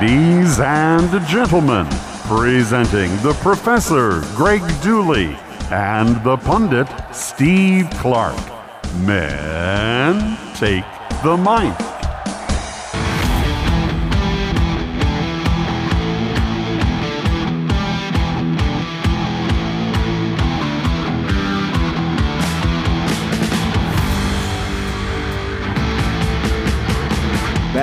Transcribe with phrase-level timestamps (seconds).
[0.00, 1.86] Ladies and gentlemen,
[2.24, 5.36] presenting the Professor Greg Dooley
[5.70, 8.34] and the pundit Steve Clarke.
[9.04, 10.86] Men, take
[11.22, 11.89] the mic.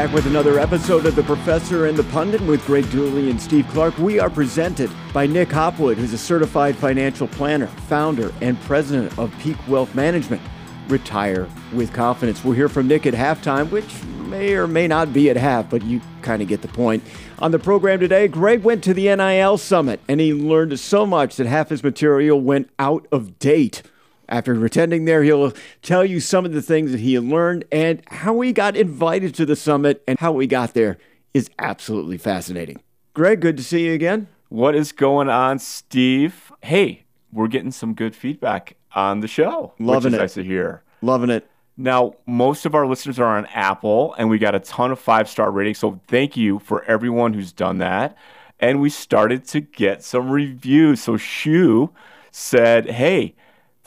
[0.07, 3.67] Back with another episode of The Professor and the Pundit with Greg Dooley and Steve
[3.67, 3.97] Clarke.
[3.97, 9.37] We are presented by Nick Hopwood, who's a certified financial planner, founder, and president of
[9.39, 10.41] Peak Wealth Management.
[10.87, 12.41] Retire with confidence.
[12.41, 15.83] We'll hear from Nick at halftime, which may or may not be at half, but
[15.83, 17.03] you kind of get the point.
[17.39, 21.35] On the program today, Greg went to the NIL Summit and he learned so much
[21.35, 23.83] that half his material went out of date.
[24.29, 28.39] After attending there, he'll tell you some of the things that he learned and how
[28.41, 30.97] he got invited to the summit and how we got there
[31.33, 32.81] is absolutely fascinating.
[33.13, 34.27] Greg, good to see you again.
[34.49, 36.51] What is going on, Steve?
[36.61, 39.73] Hey, we're getting some good feedback on the show.
[39.79, 40.17] Loving it.
[40.17, 40.83] Nice to hear.
[41.01, 41.49] Loving it.
[41.77, 45.29] Now, most of our listeners are on Apple, and we got a ton of five
[45.29, 45.77] star ratings.
[45.77, 48.17] So thank you for everyone who's done that.
[48.59, 51.01] And we started to get some reviews.
[51.03, 51.91] So Shu
[52.31, 53.35] said, "Hey,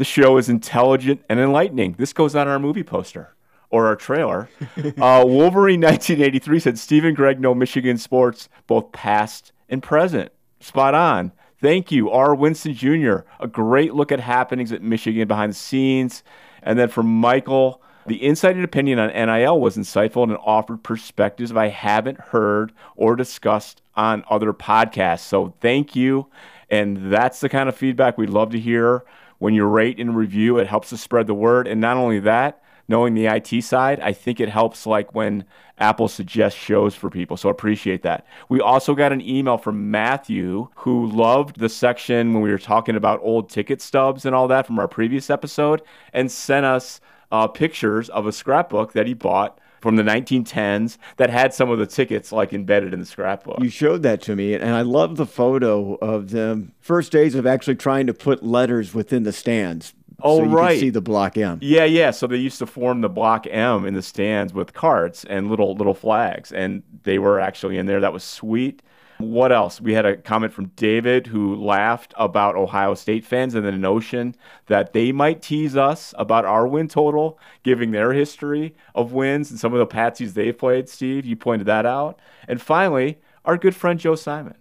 [0.00, 3.36] the show is intelligent and enlightening." This goes on our movie poster
[3.68, 4.48] or our trailer.
[4.76, 10.94] uh, Wolverine 1983 said, "Steve Gregg, Greg know Michigan sports both past and present." Spot
[10.94, 11.32] on.
[11.60, 12.34] Thank you, R.
[12.34, 13.18] Winston Jr.
[13.38, 16.22] A great look at happenings at Michigan behind the scenes.
[16.62, 21.52] And then from Michael, the insight and opinion on NIL was insightful and offered perspectives
[21.52, 25.20] I haven't heard or discussed on other podcasts.
[25.20, 26.28] So thank you.
[26.70, 29.04] And that's the kind of feedback we'd love to hear.
[29.41, 31.66] When you rate and review, it helps to spread the word.
[31.66, 35.44] And not only that, knowing the IT side, I think it helps like when
[35.78, 37.38] Apple suggests shows for people.
[37.38, 38.27] So appreciate that.
[38.50, 42.97] We also got an email from Matthew who loved the section when we were talking
[42.97, 45.81] about old ticket stubs and all that from our previous episode
[46.12, 47.00] and sent us
[47.32, 51.78] uh, pictures of a scrapbook that he bought from the 1910s that had some of
[51.78, 53.60] the tickets like embedded in the scrapbook.
[53.60, 57.46] You showed that to me, and I love the photo of the first days of
[57.46, 59.94] actually trying to put letters within the stands.
[60.22, 60.78] Oh, so you right.
[60.78, 61.58] See the block M.
[61.62, 62.10] Yeah, yeah.
[62.10, 65.74] So they used to form the block M in the stands with carts and little
[65.74, 68.00] little flags, and they were actually in there.
[68.00, 68.82] That was sweet.
[69.20, 69.81] What else?
[69.81, 74.34] We had a comment from David who laughed about Ohio State fans and the notion
[74.66, 79.60] that they might tease us about our win total, giving their history of wins and
[79.60, 80.88] some of the patsies they've played.
[80.88, 82.19] Steve, you pointed that out.
[82.48, 84.54] And finally, our good friend Joe Simon.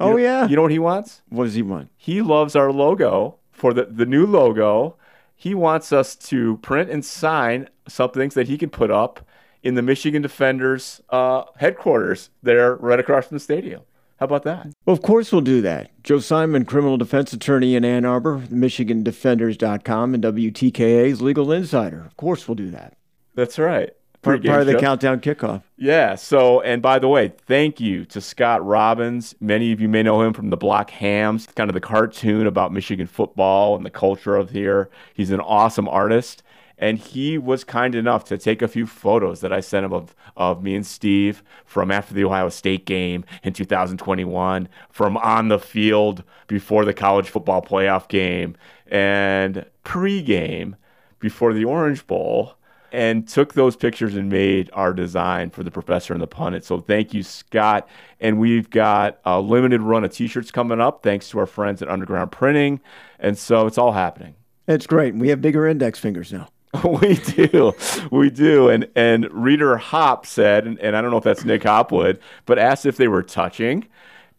[0.00, 0.46] Oh, you Oh, know- yeah.
[0.48, 1.22] You know what he wants?
[1.28, 1.90] What does he want?
[1.96, 4.96] he loves our logo for the, the new logo.
[5.36, 9.20] He wants us to print and sign some things that he can put up
[9.64, 13.80] in the Michigan Defenders uh, headquarters there right across from the stadium.
[14.20, 14.68] How about that?
[14.86, 15.90] Well, of course we'll do that.
[16.04, 22.00] Joe Simon, criminal defense attorney in Ann Arbor, MichiganDefenders.com, and WTKA's legal insider.
[22.04, 22.96] Of course we'll do that.
[23.34, 23.90] That's right.
[24.22, 24.80] Part, part of the show.
[24.80, 25.62] countdown kickoff.
[25.76, 26.14] Yeah.
[26.14, 29.34] So, and by the way, thank you to Scott Robbins.
[29.40, 32.72] Many of you may know him from the Block Hams, kind of the cartoon about
[32.72, 34.88] Michigan football and the culture of here.
[35.12, 36.42] He's an awesome artist.
[36.78, 40.14] And he was kind enough to take a few photos that I sent him of,
[40.36, 45.58] of me and Steve from after the Ohio State game in 2021, from on the
[45.58, 50.74] field before the college football playoff game, and pregame
[51.20, 52.56] before the Orange Bowl
[52.94, 56.64] and took those pictures and made our design for the professor and the pundit.
[56.64, 57.88] So thank you, Scott.
[58.20, 61.88] And we've got a limited run of t-shirts coming up thanks to our friends at
[61.88, 62.80] Underground Printing.
[63.18, 64.36] And so it's all happening.
[64.68, 65.16] It's great.
[65.16, 66.46] We have bigger index fingers now.
[66.84, 67.72] we do.
[68.10, 68.68] We do.
[68.68, 72.58] And and reader Hop said, and, and I don't know if that's Nick Hopwood, but
[72.58, 73.86] asked if they were touching.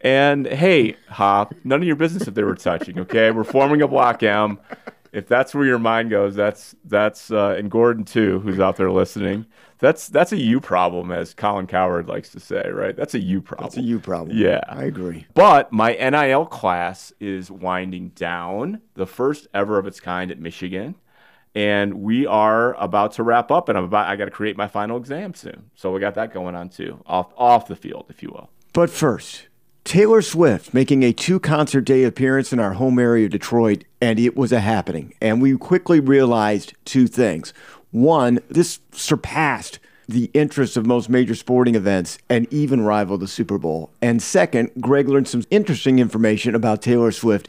[0.00, 3.30] And hey, Hop, none of your business if they were touching, okay?
[3.30, 4.58] We're forming a block M.
[5.12, 8.90] If that's where your mind goes, that's that's uh, and Gordon too, who's out there
[8.90, 9.46] listening.
[9.78, 12.94] That's that's a you problem, as Colin Cowherd likes to say, right?
[12.96, 13.66] That's a you problem.
[13.66, 14.36] That's a you problem.
[14.36, 14.60] Yeah.
[14.68, 15.26] I agree.
[15.34, 20.94] But my NIL class is winding down, the first ever of its kind at Michigan.
[21.56, 24.68] And we are about to wrap up, and I'm about I got to create my
[24.68, 25.70] final exam soon.
[25.74, 28.50] So we got that going on too, off off the field, if you will.
[28.74, 29.48] But first,
[29.82, 34.18] Taylor Swift making a two concert day appearance in our home area of Detroit, and
[34.18, 35.14] it was a happening.
[35.22, 37.54] And we quickly realized two things.
[37.90, 43.56] One, this surpassed the interest of most major sporting events and even rivaled the Super
[43.56, 43.90] Bowl.
[44.02, 47.48] And second, Greg learned some interesting information about Taylor Swift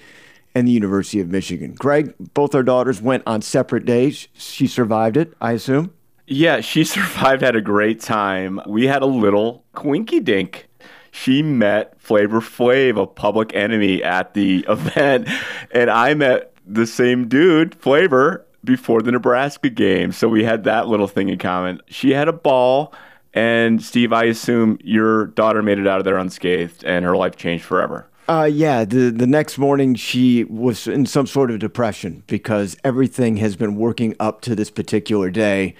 [0.58, 1.76] and the University of Michigan.
[1.78, 4.28] Greg, both our daughters went on separate days.
[4.34, 5.94] She survived it, I assume.
[6.26, 8.60] Yeah, she survived, had a great time.
[8.66, 10.68] We had a little quinky dink.
[11.12, 15.28] she met Flavor Flav, a public enemy, at the event,
[15.72, 20.12] and I met the same dude, Flavor, before the Nebraska game.
[20.12, 21.82] So we had that little thing in common.
[21.88, 22.94] She had a ball,
[23.32, 27.36] and Steve, I assume your daughter made it out of there unscathed, and her life
[27.36, 28.07] changed forever.
[28.30, 33.38] Uh, yeah, the, the next morning she was in some sort of depression because everything
[33.38, 35.74] has been working up to this particular day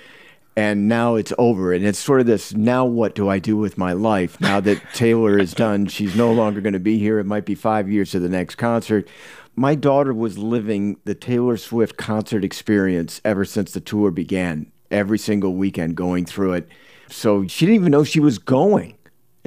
[0.56, 1.74] and now it's over.
[1.74, 4.82] And it's sort of this now what do I do with my life now that
[4.94, 5.88] Taylor is done?
[5.88, 7.20] She's no longer going to be here.
[7.20, 9.10] It might be five years to the next concert.
[9.56, 15.20] My daughter was living the Taylor Swift concert experience ever since the tour began, every
[15.20, 16.70] single weekend going through it.
[17.10, 18.97] So she didn't even know she was going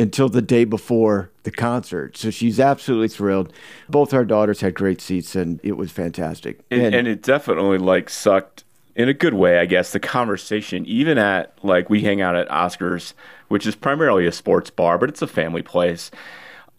[0.01, 2.17] until the day before the concert.
[2.17, 3.53] So she's absolutely thrilled.
[3.89, 6.61] Both our daughters had great seats and it was fantastic.
[6.71, 8.65] And, and, and it definitely like sucked
[8.97, 12.49] in a good way, I guess, the conversation, even at like we hang out at
[12.49, 13.13] Oscars,
[13.49, 16.11] which is primarily a sports bar, but it's a family place.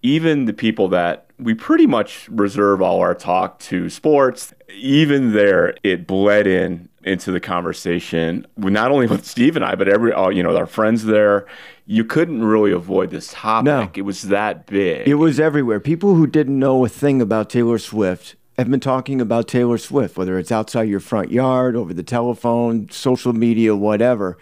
[0.02, 5.76] Even the people that we pretty much reserve all our talk to sports, even there,
[5.84, 10.30] it bled in into the conversation, not only with Steve and I, but every, uh,
[10.30, 11.48] you know, our friends there.
[11.92, 13.66] You couldn't really avoid this topic.
[13.66, 13.92] No.
[13.94, 15.06] It was that big.
[15.06, 15.82] It was everywhere.
[15.82, 20.18] People who didn't know a thing about Taylor Swift have been talking about Taylor Swift,
[20.18, 24.38] whether it's outside your front yard, over the telephone, social media, whatever.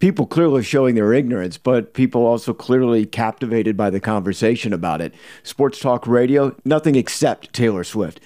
[0.00, 5.14] People clearly showing their ignorance, but people also clearly captivated by the conversation about it.
[5.44, 8.20] Sports talk radio, nothing except Taylor Swift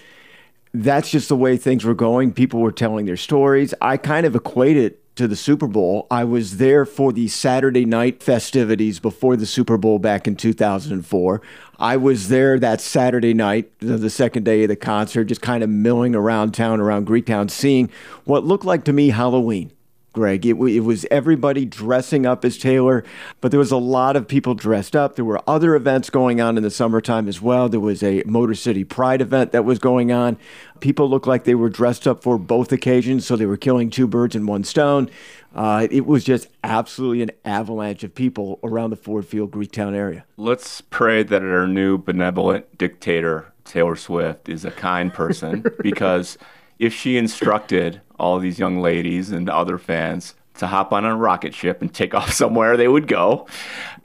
[0.75, 2.33] that's just the way things were going.
[2.33, 3.73] People were telling their stories.
[3.81, 6.07] I kind of equate it to the Super Bowl.
[6.11, 11.43] I was there for the Saturday night festivities before the Super Bowl back in 2004.
[11.79, 15.69] I was there that Saturday night, the second day of the concert, just kind of
[15.69, 17.91] milling around town, around Greektown, seeing
[18.25, 19.73] what looked like to me Halloween.
[20.17, 20.47] Greg.
[20.47, 23.05] It, it, was everybody dressing up as Taylor,
[23.43, 25.15] but there was a lot of people dressed up.
[25.15, 27.69] There were other events going on in the summertime as well.
[27.69, 30.39] There was a Motor City Pride event that was going on.
[30.81, 34.07] People looked like they were dressed up for both occasions, so they were killing two
[34.07, 35.11] birds in one stone.
[35.55, 40.25] Uh, it was just absolutely an avalanche of people around the Ford Field Greektown area.
[40.39, 46.39] Let's pray that our new benevolent dictator, Taylor Swift, is a kind person because
[46.79, 51.55] if she instructed all these young ladies and other fans to hop on a rocket
[51.55, 53.47] ship and take off somewhere they would go.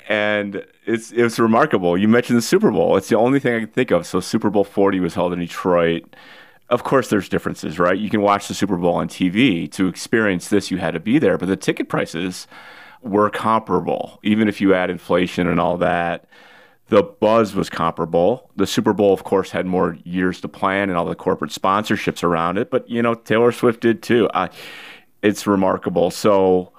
[0.10, 1.98] And it's it's remarkable.
[1.98, 2.98] You mentioned the Super Bowl.
[2.98, 4.06] It's the only thing I can think of.
[4.06, 6.16] So Super Bowl 40 was held in Detroit.
[6.70, 7.98] Of course there's differences, right?
[7.98, 9.72] You can watch the Super Bowl on TV.
[9.74, 12.48] To experience this, you had to be there, but the ticket prices
[13.02, 16.26] were comparable even if you add inflation and all that.
[16.92, 18.52] The buzz was comparable.
[18.58, 22.22] The Super Bowl, of course, had more years to plan and all the corporate sponsorships
[22.22, 22.70] around it.
[22.70, 24.30] But you know, Taylor Swift did too.
[24.34, 24.50] I,
[25.22, 26.12] it's remarkable.
[26.12, 26.74] So,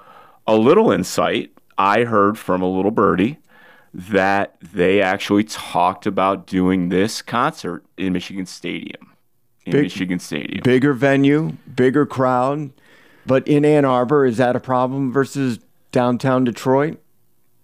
[0.46, 3.38] a little insight I heard from a little birdie
[3.94, 9.14] that they actually talked about doing this concert in Michigan Stadium.
[9.64, 12.70] In Big, Michigan Stadium, bigger venue, bigger crowd.
[13.24, 15.58] But in Ann Arbor, is that a problem versus
[15.90, 16.98] downtown Detroit?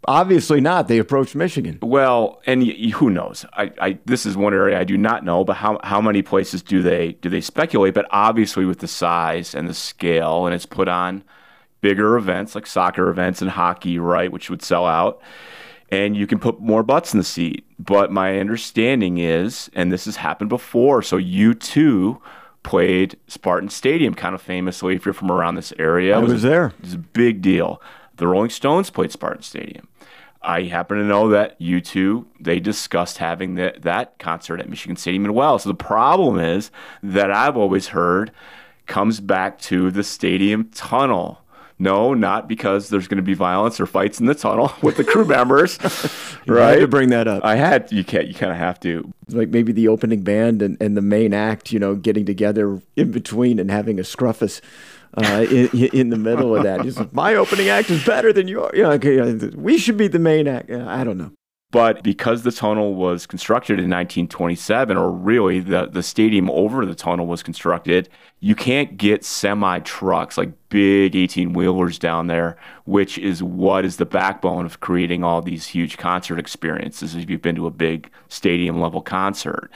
[0.08, 0.88] Obviously not.
[0.88, 1.78] They approached Michigan.
[1.82, 3.44] Well, and y- who knows?
[3.52, 5.44] I, I, this is one area I do not know.
[5.44, 7.92] But how how many places do they do they speculate?
[7.92, 11.24] But obviously, with the size and the scale, and it's put on
[11.82, 15.20] bigger events like soccer events and hockey, right, which would sell out,
[15.90, 17.66] and you can put more butts in the seat.
[17.78, 22.18] But my understanding is, and this has happened before, so U2
[22.62, 24.96] played Spartan Stadium kind of famously.
[24.96, 26.72] If you're from around this area, I was, was there.
[26.82, 27.82] It's a big deal.
[28.16, 29.86] The Rolling Stones played Spartan Stadium.
[30.40, 35.26] I happen to know that U2 they discussed having that that concert at Michigan Stadium
[35.26, 35.58] as well.
[35.58, 36.70] So the problem is
[37.02, 38.30] that I've always heard
[38.86, 41.42] comes back to the stadium tunnel.
[41.80, 45.04] No, not because there's going to be violence or fights in the tunnel with the
[45.04, 45.78] crew members.
[46.46, 46.80] right?
[46.80, 47.44] to bring that up.
[47.44, 49.12] I had you can't you kind of have to.
[49.28, 53.12] Like maybe the opening band and, and the main act, you know, getting together in
[53.12, 54.60] between and having a scruffus
[55.16, 57.12] uh, in, in, the middle of that.
[57.12, 58.72] My opening act is better than yours.
[58.74, 60.70] You know, okay, we should be the main act.
[60.70, 61.32] I don't know.
[61.70, 66.94] But because the tunnel was constructed in 1927, or really the, the stadium over the
[66.94, 68.08] tunnel was constructed,
[68.40, 73.98] you can't get semi trucks, like big 18 wheelers down there, which is what is
[73.98, 78.10] the backbone of creating all these huge concert experiences if you've been to a big
[78.28, 79.70] stadium level concert.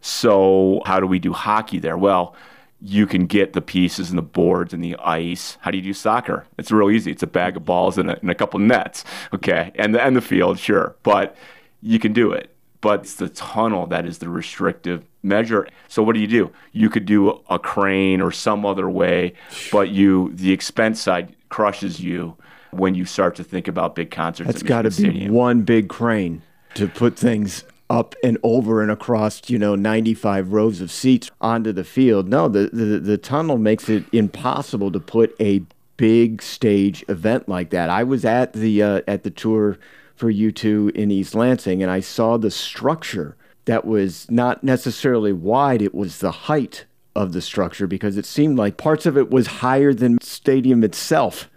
[0.00, 1.96] So, how do we do hockey there?
[1.96, 2.34] Well,
[2.80, 5.56] you can get the pieces and the boards and the ice.
[5.60, 6.46] How do you do soccer?
[6.58, 7.10] It's real easy.
[7.10, 10.14] It's a bag of balls and a, and a couple nets, okay, and the and
[10.14, 11.36] the field, sure, but
[11.80, 12.54] you can do it.
[12.82, 15.66] But it's the tunnel that is the restrictive measure.
[15.88, 16.52] So what do you do?
[16.72, 19.32] You could do a crane or some other way,
[19.72, 22.36] but you the expense side crushes you
[22.72, 24.48] when you start to think about big concerts.
[24.48, 26.42] That's got to be one big crane.
[26.74, 31.72] to put things up and over and across, you know, 95 rows of seats onto
[31.72, 32.28] the field.
[32.28, 35.62] No, the, the, the tunnel makes it impossible to put a
[35.96, 37.88] big stage event like that.
[37.90, 39.78] I was at the uh, at the tour
[40.14, 45.82] for U2 in East Lansing and I saw the structure that was not necessarily wide,
[45.82, 49.46] it was the height of the structure because it seemed like parts of it was
[49.46, 51.50] higher than stadium itself.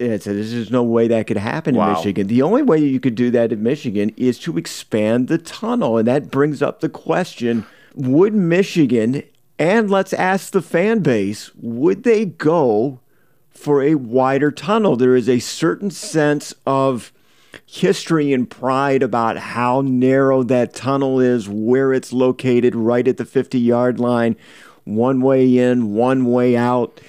[0.00, 1.88] It said there's just no way that could happen Wow.
[1.88, 2.26] in Michigan.
[2.26, 5.98] The only way you could do that in Michigan is to expand the tunnel.
[5.98, 9.22] And that brings up the question would Michigan,
[9.58, 13.00] and let's ask the fan base, would they go
[13.50, 14.96] for a wider tunnel?
[14.96, 17.12] There is a certain sense of
[17.66, 23.24] history and pride about how narrow that tunnel is, where it's located, right at the
[23.24, 24.36] 50 yard line,
[24.84, 27.00] one way in, one way out.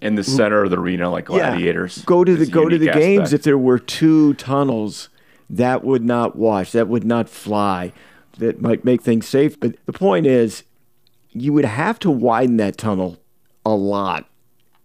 [0.00, 2.02] In the center of the arena, like gladiators.
[2.02, 3.22] Go to the go to the games.
[3.22, 3.32] aspect.
[3.32, 5.08] If there were two tunnels,
[5.50, 6.72] that would not wash.
[6.72, 7.92] That would not fly.
[8.38, 9.58] That might make things safe.
[9.58, 10.62] But the point is,
[11.32, 13.18] you would have to widen that tunnel
[13.66, 14.28] a lot,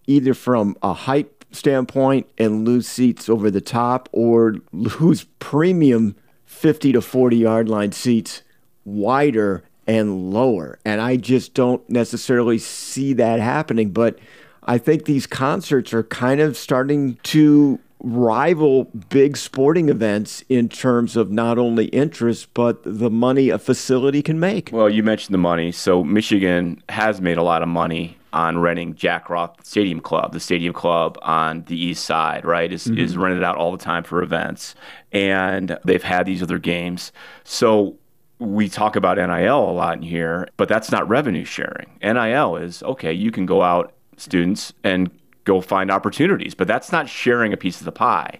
[0.08, 6.16] either from a height standpoint and lose seats over the top, or lose premium
[6.46, 8.42] 50 to 40 yard line seats
[8.86, 10.80] wider and lower.
[10.86, 13.92] And I just don't necessarily see that happening.
[13.92, 14.20] But
[14.66, 21.16] I think these concerts are kind of starting to rival big sporting events in terms
[21.16, 24.70] of not only interest, but the money a facility can make.
[24.74, 25.72] Well, you mentioned the money.
[25.72, 30.40] So Michigan has made a lot of money on renting Jack Roth Stadium Club, the
[30.40, 32.72] stadium club on the east side, right?
[32.72, 33.22] Is is mm-hmm.
[33.22, 34.76] rented out all the time for events.
[35.12, 37.12] And they've had these other games.
[37.44, 37.98] So
[38.40, 41.88] we talk about NIL a lot in here, but that's not revenue sharing.
[42.02, 45.10] NIL is okay, you can go out, students, and
[45.44, 48.40] go find opportunities, but that's not sharing a piece of the pie.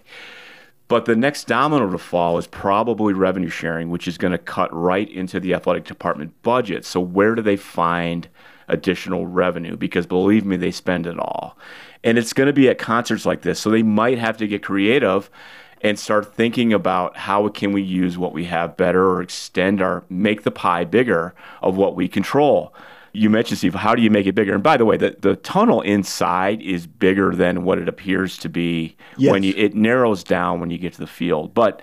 [0.86, 4.72] But the next domino to fall is probably revenue sharing, which is going to cut
[4.74, 6.84] right into the athletic department budget.
[6.84, 8.28] So, where do they find
[8.68, 9.76] additional revenue?
[9.76, 11.56] Because believe me, they spend it all.
[12.02, 13.58] And it's going to be at concerts like this.
[13.60, 15.30] So, they might have to get creative
[15.80, 20.04] and start thinking about how can we use what we have better or extend our,
[20.10, 22.74] make the pie bigger of what we control
[23.14, 24.52] you mentioned Steve, how do you make it bigger?
[24.52, 28.48] And by the way, the, the tunnel inside is bigger than what it appears to
[28.48, 28.96] be
[29.30, 31.54] when you it narrows down when you get to the field.
[31.54, 31.80] But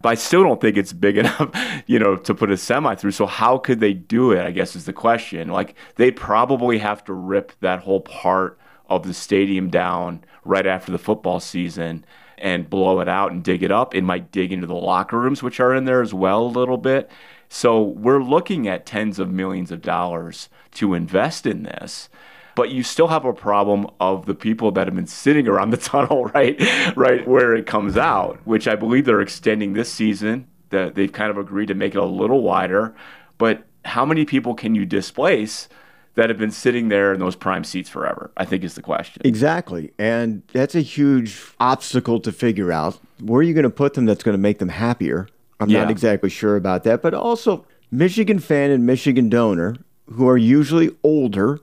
[0.00, 1.54] but I still don't think it's big enough,
[1.86, 3.12] you know, to put a semi through.
[3.12, 4.44] So how could they do it?
[4.44, 5.48] I guess is the question.
[5.48, 10.90] Like they'd probably have to rip that whole part of the stadium down right after
[10.90, 12.04] the football season
[12.38, 13.94] and blow it out and dig it up.
[13.94, 16.78] It might dig into the locker rooms, which are in there as well a little
[16.78, 17.10] bit.
[17.54, 22.08] So we're looking at tens of millions of dollars to invest in this.
[22.54, 25.76] But you still have a problem of the people that have been sitting around the
[25.92, 26.58] tunnel, right,
[26.96, 30.48] right where it comes out, which I believe they're extending this season.
[30.70, 32.94] That they've kind of agreed to make it a little wider.
[33.36, 35.68] But how many people can you displace
[36.14, 38.30] that have been sitting there in those prime seats forever?
[38.34, 39.20] I think is the question.
[39.26, 39.92] Exactly.
[39.98, 42.98] And that's a huge obstacle to figure out.
[43.20, 45.28] Where are you going to put them that's going to make them happier?
[45.62, 45.82] I'm Yeah.
[45.82, 47.02] not exactly sure about that.
[47.02, 49.76] But also, Michigan fan and Michigan donor,
[50.10, 51.58] who are usually older,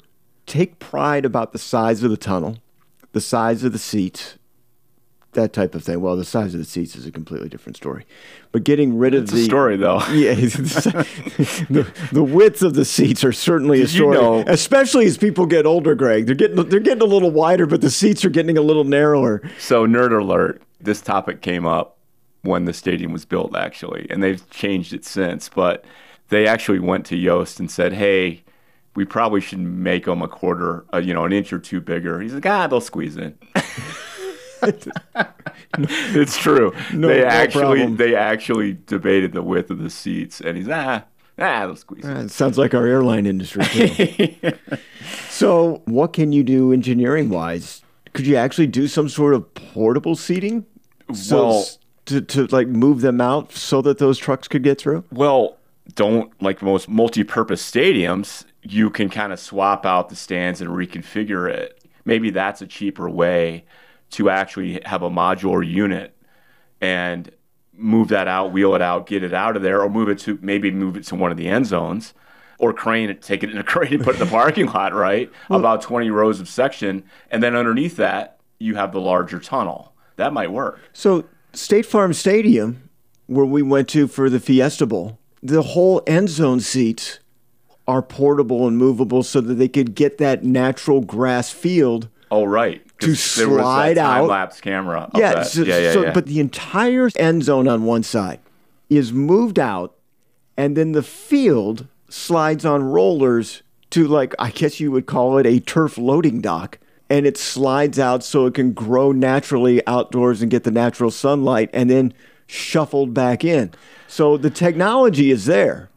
[0.46, 2.58] take pride about the size of the tunnel,
[3.13, 4.36] the size of the seats,
[5.34, 6.01] that type of thing.
[6.01, 8.06] Well, the size of the seats is a completely different story.
[8.51, 10.00] But getting rid of It's the a story though.
[10.12, 10.34] yeah,
[11.70, 15.18] the, the width of the seats are certainly a Did you story, know- especially as
[15.20, 15.94] people get older.
[15.94, 18.86] Greg, they're getting they're getting a little wider, but the seats are getting a little
[18.86, 19.41] narrower.
[19.60, 21.98] So, nerd alert, this topic came up
[22.41, 25.50] when the stadium was built, actually, and they've changed it since.
[25.50, 25.84] But
[26.29, 28.43] they actually went to Yost and said, hey,
[28.96, 32.19] we probably should make them a quarter, uh, you know, an inch or two bigger.
[32.22, 33.38] He's like, ah, they'll squeeze in.
[35.77, 36.74] it's true.
[36.93, 37.98] No- they no actually problem.
[37.98, 41.03] they actually debated the width of the seats, and he's ah,
[41.38, 42.17] ah, they'll squeeze in.
[42.17, 43.63] Uh, It sounds like our airline industry.
[43.65, 44.36] Too.
[45.29, 47.81] so, what can you do engineering wise?
[48.13, 50.65] Could you actually do some sort of portable seating?
[51.13, 51.65] So Well-
[52.10, 55.04] to, to like move them out so that those trucks could get through?
[55.12, 55.58] Well,
[55.96, 61.50] don't like most multi-purpose stadiums, you can kind of swap out the stands and reconfigure
[61.50, 61.84] it.
[62.06, 63.66] Maybe that's a cheaper way
[64.12, 66.16] to actually have a modular unit
[66.82, 67.32] and
[67.74, 70.38] move that out, wheel it out, get it out of there, or move it to
[70.42, 72.13] maybe move it to one of the end zones.
[72.58, 74.94] Or crane it, take it in a crane and put it in the parking lot,
[74.94, 75.32] right?
[75.50, 77.04] About 20 rows of section.
[77.32, 79.94] And then underneath that, you have the larger tunnel.
[80.18, 80.82] That might work.
[80.92, 82.89] So, State Farm Stadium,
[83.27, 87.20] where we went to for the Fiesta Bowl, the whole end zone seats
[87.88, 92.08] are portable and movable so that they could get that natural grass field.
[92.32, 92.84] Oh, right.
[93.01, 94.20] was slide out.
[94.20, 95.10] time lapse camera.
[95.15, 96.13] Yeah, so, yeah, yeah, so- yeah.
[96.13, 98.39] but the entire end zone on one side,
[98.89, 99.96] is moved out,
[100.58, 105.46] and then the field slides on rollers to, like, I guess you would call it
[105.46, 106.77] a turf loading dock.
[107.10, 111.70] And it slides out so it can grow naturally outdoors and get the natural sunlight
[111.74, 112.13] and then
[112.46, 113.72] shuffled back in.
[114.08, 115.89] So the technology is there.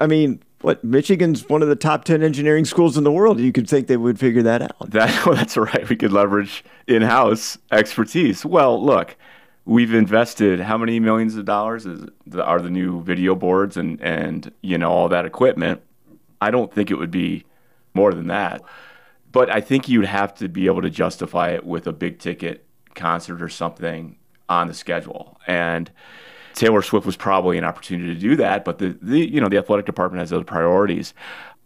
[0.00, 3.38] I mean, what Michigan's one of the top 10 engineering schools in the world.
[3.38, 4.90] You could think they would figure that out.
[4.90, 5.88] That, that's right.
[5.88, 8.44] We could leverage in house expertise.
[8.46, 9.14] Well, look,
[9.66, 12.08] we've invested how many millions of dollars is,
[12.40, 15.82] are the new video boards and, and you know all that equipment.
[16.40, 17.44] I don't think it would be
[17.92, 18.62] more than that.
[19.34, 22.64] But I think you'd have to be able to justify it with a big ticket
[22.94, 24.16] concert or something
[24.48, 25.40] on the schedule.
[25.48, 25.90] And
[26.54, 29.58] Taylor Swift was probably an opportunity to do that, but the, the you know the
[29.58, 31.14] athletic department has other priorities.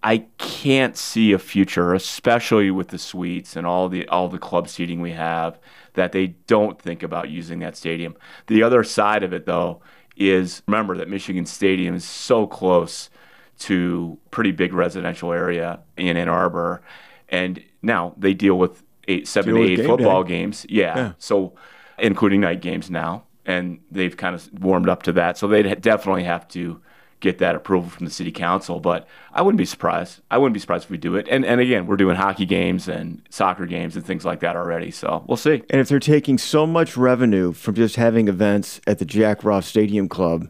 [0.03, 4.71] I can't see a future, especially with the suites and all the all the club
[4.71, 5.59] seating we have,
[5.93, 8.17] that they don't think about using that stadium.
[8.47, 9.83] The other side of it, though,
[10.17, 13.11] is remember that Michigan Stadium is so close
[13.59, 16.81] to pretty big residential area in Ann Arbor,
[17.29, 20.29] and now they deal with eight, seven, Deal with eight game football day.
[20.29, 20.67] games.
[20.69, 20.97] Yeah.
[20.97, 21.13] Yeah.
[21.19, 21.55] So,
[21.99, 25.39] including night games now, and they've kind of warmed up to that.
[25.39, 26.81] So they'd definitely have to
[27.21, 28.79] get that approval from the city council.
[28.79, 30.21] But I wouldn't be surprised.
[30.31, 31.27] I wouldn't be surprised if we do it.
[31.29, 34.91] And and again, we're doing hockey games and soccer games and things like that already.
[34.91, 35.63] So we'll see.
[35.71, 39.65] And if they're taking so much revenue from just having events at the Jack Roth
[39.65, 40.49] Stadium Club,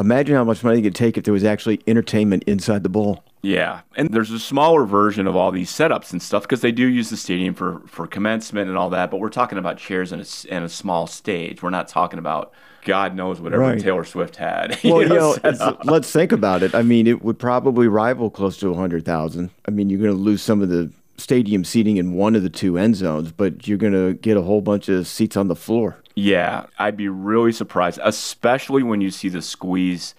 [0.00, 3.22] imagine how much money they could take if there was actually entertainment inside the bowl.
[3.42, 6.86] Yeah, and there's a smaller version of all these setups and stuff because they do
[6.86, 9.10] use the stadium for for commencement and all that.
[9.10, 11.62] But we're talking about chairs and a, and a small stage.
[11.62, 12.52] We're not talking about
[12.84, 13.80] God knows whatever Right.
[13.80, 14.78] Taylor Swift had.
[14.84, 15.84] Well, you know, it's- up.
[15.84, 16.74] let's think about it.
[16.74, 19.50] I mean, it would probably rival close to 100,000.
[19.66, 22.48] I mean, you're going to lose some of the stadium seating in one of the
[22.50, 25.56] two end zones, but you're going to get a whole bunch of seats on the
[25.56, 25.96] floor.
[26.22, 30.14] Yeah, I'd be really surprised, especially when you see the squeeze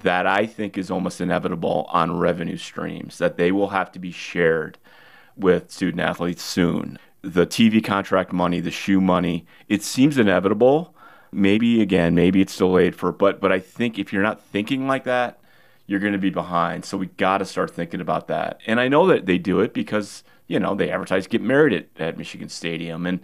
[0.00, 4.12] that I think is almost inevitable on revenue streams that they will have to be
[4.12, 4.78] shared
[5.36, 6.98] with student athletes soon.
[7.20, 10.94] The TV contract money, the shoe money, it seems inevitable.
[11.30, 15.04] Maybe again, maybe it's delayed for but but I think if you're not thinking like
[15.04, 15.38] that,
[15.86, 16.86] you're going to be behind.
[16.86, 18.58] So we got to start thinking about that.
[18.66, 22.00] And I know that they do it because, you know, they advertise get married at,
[22.00, 23.04] at Michigan Stadium.
[23.06, 23.20] And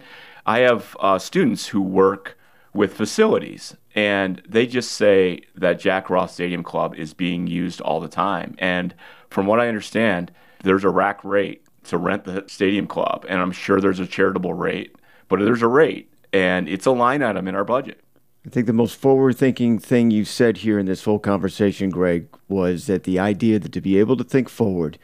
[0.49, 2.35] I have uh, students who work
[2.73, 7.99] with facilities and they just say that Jack Roth Stadium Club is being used all
[7.99, 8.55] the time.
[8.57, 8.95] And
[9.29, 10.31] from what I understand,
[10.63, 13.27] there's a rack rate to rent the stadium club.
[13.29, 14.95] And I'm sure there's a charitable rate,
[15.27, 18.01] but there's a rate and it's a line item in our budget.
[18.43, 22.25] I think the most forward thinking thing you said here in this whole conversation, Greg,
[22.47, 24.97] was that the idea that to be able to think forward,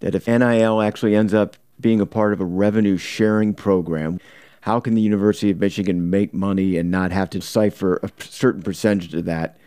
[0.00, 4.18] that if NIL actually ends up being a part of a revenue sharing program,
[4.62, 8.62] how can the University of Michigan make money and not have to cipher a certain
[8.62, 9.58] percentage of that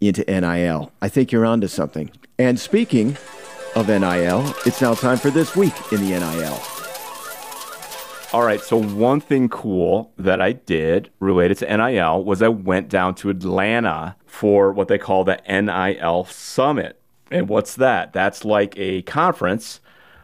[0.00, 0.92] into NIL?
[1.00, 2.10] I think you're onto something.
[2.38, 3.16] And speaking
[3.76, 6.60] of NIL, it's now time for this week in the NIL.
[8.32, 8.60] All right.
[8.60, 13.30] So one thing cool that I did related to NIL was I went down to
[13.30, 17.00] Atlanta for what they call the NIL Summit.
[17.32, 18.12] And what's that?
[18.12, 19.80] That's like a conference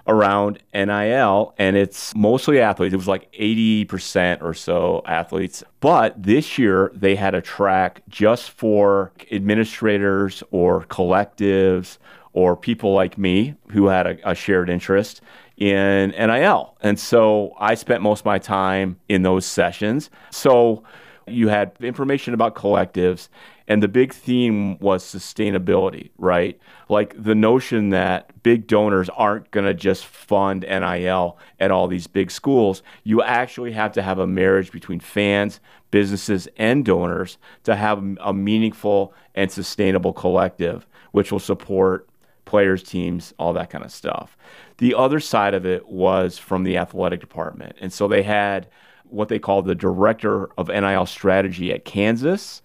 [0.07, 2.95] around NIL, and it's mostly athletes.
[2.95, 5.65] It was like 80% or so athletes.
[5.81, 11.99] But this year, they had a track just for administrators or collectives
[12.33, 15.23] or people like me who had a, a shared interest
[15.57, 16.77] in NIL.
[16.83, 20.11] And so I spent most of my time in those sessions.
[20.31, 20.85] So
[21.27, 23.29] you had information about collectives,
[23.69, 26.59] and the big theme was sustainability, right?
[26.89, 32.07] Like the notion that big donors aren't going to just fund NIL at all these
[32.07, 32.83] big schools.
[33.03, 38.33] You actually have to have a marriage between fans, businesses, and donors to have a
[38.33, 42.09] meaningful and sustainable collective, which will support
[42.45, 44.37] players, teams, all that kind of stuff.
[44.79, 47.77] The other side of it was from the athletic department.
[47.81, 48.69] And so they had
[49.05, 52.63] what they called the director of NIL strategy at Kansas.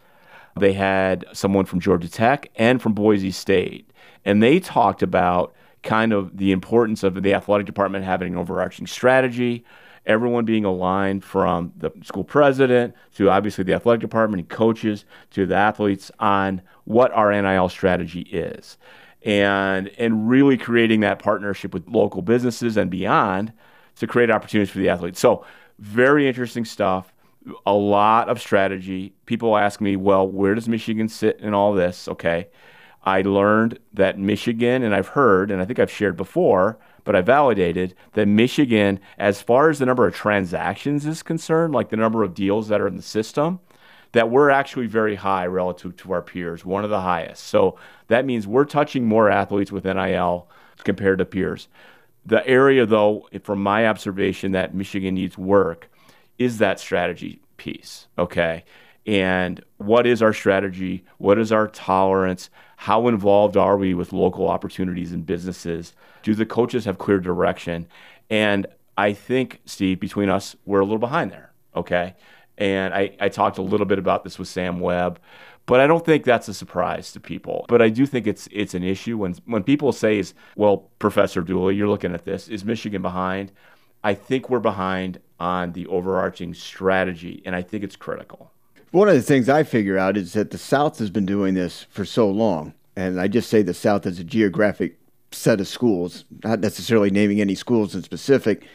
[0.57, 3.89] They had someone from Georgia Tech and from Boise State.
[4.25, 8.85] And they talked about kind of the importance of the athletic department having an overarching
[8.85, 9.63] strategy,
[10.05, 15.45] everyone being aligned from the school president to obviously the athletic department and coaches to
[15.45, 18.77] the athletes on what our NIL strategy is.
[19.23, 23.53] And and really creating that partnership with local businesses and beyond
[23.97, 25.19] to create opportunities for the athletes.
[25.19, 25.45] So
[25.77, 27.13] very interesting stuff.
[27.65, 29.13] A lot of strategy.
[29.25, 32.07] People ask me, well, where does Michigan sit in all this?
[32.07, 32.49] Okay.
[33.03, 37.21] I learned that Michigan, and I've heard, and I think I've shared before, but I
[37.21, 42.21] validated that Michigan, as far as the number of transactions is concerned, like the number
[42.23, 43.59] of deals that are in the system,
[44.11, 47.45] that we're actually very high relative to our peers, one of the highest.
[47.45, 50.47] So that means we're touching more athletes with NIL
[50.83, 51.69] compared to peers.
[52.25, 55.89] The area, though, from my observation, that Michigan needs work
[56.41, 58.07] is that strategy piece.
[58.17, 58.63] Okay.
[59.05, 61.03] And what is our strategy?
[61.17, 62.49] What is our tolerance?
[62.77, 65.93] How involved are we with local opportunities and businesses?
[66.23, 67.87] Do the coaches have clear direction?
[68.29, 71.51] And I think, Steve, between us, we're a little behind there.
[71.75, 72.15] Okay.
[72.57, 75.19] And I, I talked a little bit about this with Sam Webb,
[75.65, 77.65] but I don't think that's a surprise to people.
[77.69, 81.41] But I do think it's it's an issue when when people say is, well, Professor
[81.41, 83.51] Dooley, you're looking at this, is Michigan behind?
[84.03, 88.51] I think we're behind on the overarching strategy, and I think it's critical.
[88.91, 91.85] One of the things I figure out is that the South has been doing this
[91.89, 94.97] for so long, and I just say the South as a geographic
[95.31, 98.65] set of schools, not necessarily naming any schools in specific,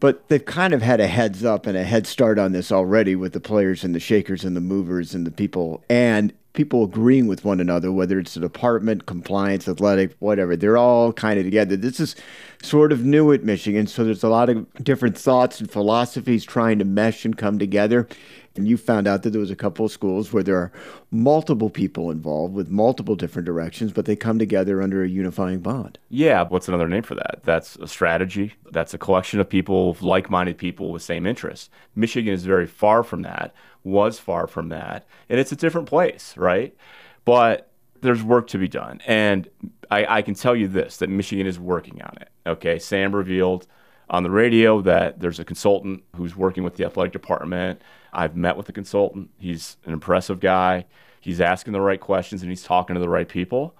[0.00, 3.14] but they've kind of had a heads up and a head start on this already
[3.14, 7.26] with the players and the shakers and the movers and the people and people agreeing
[7.26, 10.56] with one another, whether it's the department, compliance, athletic, whatever.
[10.56, 11.76] They're all kind of together.
[11.76, 12.14] This is
[12.62, 16.78] sort of new at Michigan, so there's a lot of different thoughts and philosophies trying
[16.78, 18.06] to mesh and come together.
[18.54, 20.70] And you found out that there was a couple of schools where there are
[21.10, 25.98] multiple people involved with multiple different directions, but they come together under a unifying bond.
[26.10, 27.40] Yeah, what's another name for that?
[27.44, 28.52] That's a strategy.
[28.70, 31.70] That's a collection of people, like minded people with same interests.
[31.96, 36.34] Michigan is very far from that, was far from that, and it's a different place,
[36.36, 36.76] right?
[37.24, 39.00] But there's work to be done.
[39.06, 39.48] And
[39.90, 42.28] I, I can tell you this that Michigan is working on it.
[42.46, 43.66] Okay, Sam revealed
[44.10, 47.80] on the radio that there's a consultant who's working with the athletic department
[48.12, 49.30] I've met with the consultant.
[49.38, 50.86] He's an impressive guy.
[51.20, 53.74] He's asking the right questions and he's talking to the right people.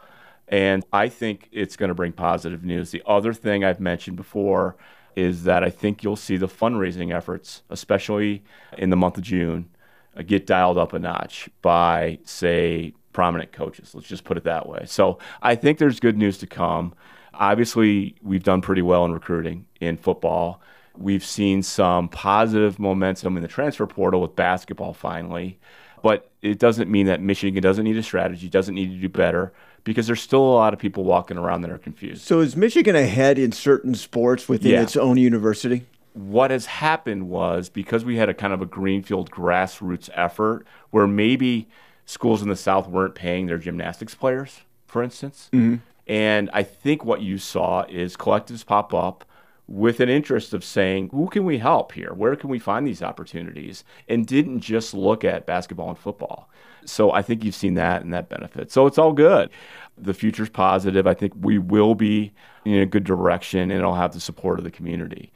[0.49, 2.91] And I think it's going to bring positive news.
[2.91, 4.77] The other thing I've mentioned before
[5.17, 8.43] is that I think you'll see the fundraising efforts, especially
[8.79, 9.69] in the month of June,
[10.17, 13.95] Uh, get dialed up a notch by, say, prominent coaches.
[13.95, 14.85] Let's just put it that way.
[14.87, 16.95] So I think there's good news to come.
[17.35, 20.61] Obviously, we've done pretty well in recruiting in football.
[20.97, 25.59] We've seen some positive momentum in the transfer portal with basketball finally,
[26.03, 29.53] but it doesn't mean that Michigan doesn't need a strategy, doesn't need to do better
[29.85, 32.23] because there's still a lot of people walking around that are confused.
[32.23, 34.83] So is Michigan ahead in certain sports within yeah.
[34.83, 35.87] its own university?
[36.15, 41.07] What has happened was because we had a kind of a greenfield grassroots effort where
[41.07, 41.69] maybe
[42.05, 45.49] schools in the South weren't paying their gymnastics players, for instance.
[45.53, 45.77] Mm-hmm.
[46.07, 49.25] And I think what you saw is collectives pop up
[49.69, 52.13] with an interest of saying, who can we help here?
[52.13, 53.85] Where can we find these opportunities?
[54.09, 56.51] And didn't just look at basketball and football.
[56.85, 58.73] So I think you've seen that and that benefit.
[58.73, 59.51] So it's all good.
[59.97, 61.07] The future's positive.
[61.07, 62.33] I think we will be
[62.65, 65.33] in a good direction and it'll have the support of the community.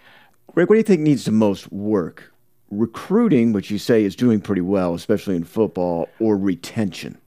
[0.52, 2.32] Greg, what do you think needs the most work?
[2.70, 7.18] Recruiting, which you say is doing pretty well, especially in football, or retention?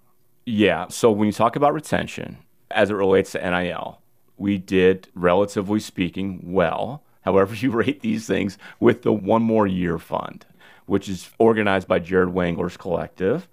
[0.46, 0.88] Yeah.
[0.90, 2.38] So when you talk about retention
[2.72, 4.02] as it relates to NIL,
[4.38, 7.04] we did, relatively speaking, well.
[7.22, 10.46] However, you rate these things with the One More Year Fund,
[10.86, 13.48] which is organized by Jared Wangler's Collective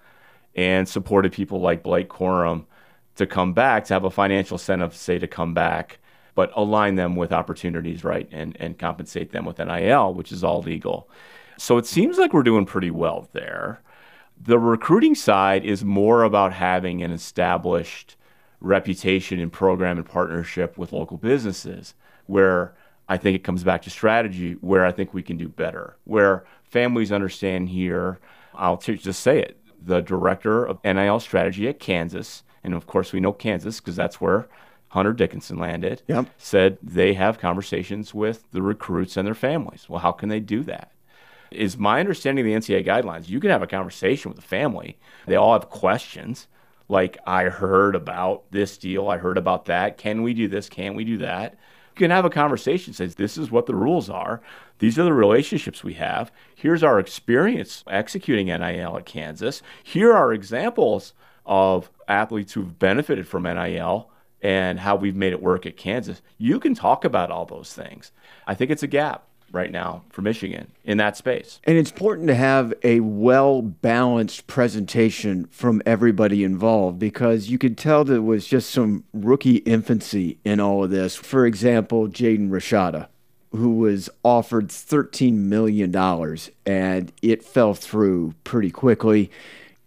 [0.54, 2.64] and supported people like Blake Corum
[3.16, 5.98] to come back, to have a financial incentive, say, to come back,
[6.36, 10.60] but align them with opportunities, right, and, and compensate them with NIL, which is all
[10.60, 11.08] legal.
[11.56, 13.80] So it seems like we're doing pretty well there.
[14.40, 18.16] The recruiting side is more about having an established
[18.60, 21.94] reputation and program and partnership with local businesses
[22.26, 22.74] where
[23.08, 26.44] I think it comes back to strategy where I think we can do better, where
[26.64, 28.18] families understand here.
[28.54, 29.58] I'll t- just say it.
[29.82, 34.20] The director of NIL strategy at Kansas, and of course we know Kansas because that's
[34.20, 34.48] where
[34.96, 36.26] Hunter Dickinson landed, yep.
[36.38, 39.90] said they have conversations with the recruits and their families.
[39.90, 40.90] Well, how can they do that?
[41.50, 44.96] Is my understanding of the NCAA guidelines, you can have a conversation with the family.
[45.26, 46.48] They all have questions
[46.88, 49.98] like I heard about this deal, I heard about that.
[49.98, 50.70] Can we do this?
[50.70, 51.52] Can we do that?
[51.52, 54.40] You can have a conversation says this is what the rules are.
[54.78, 56.32] These are the relationships we have.
[56.54, 59.60] Here's our experience executing NIL at Kansas.
[59.84, 61.12] Here are examples
[61.44, 64.10] of athletes who've benefited from NIL
[64.42, 66.22] and how we've made it work at Kansas.
[66.38, 68.12] You can talk about all those things.
[68.46, 71.60] I think it's a gap right now for Michigan in that space.
[71.64, 77.78] And it's important to have a well balanced presentation from everybody involved because you could
[77.78, 81.16] tell there was just some rookie infancy in all of this.
[81.16, 83.08] For example, Jaden Rashada,
[83.52, 85.94] who was offered $13 million
[86.66, 89.30] and it fell through pretty quickly.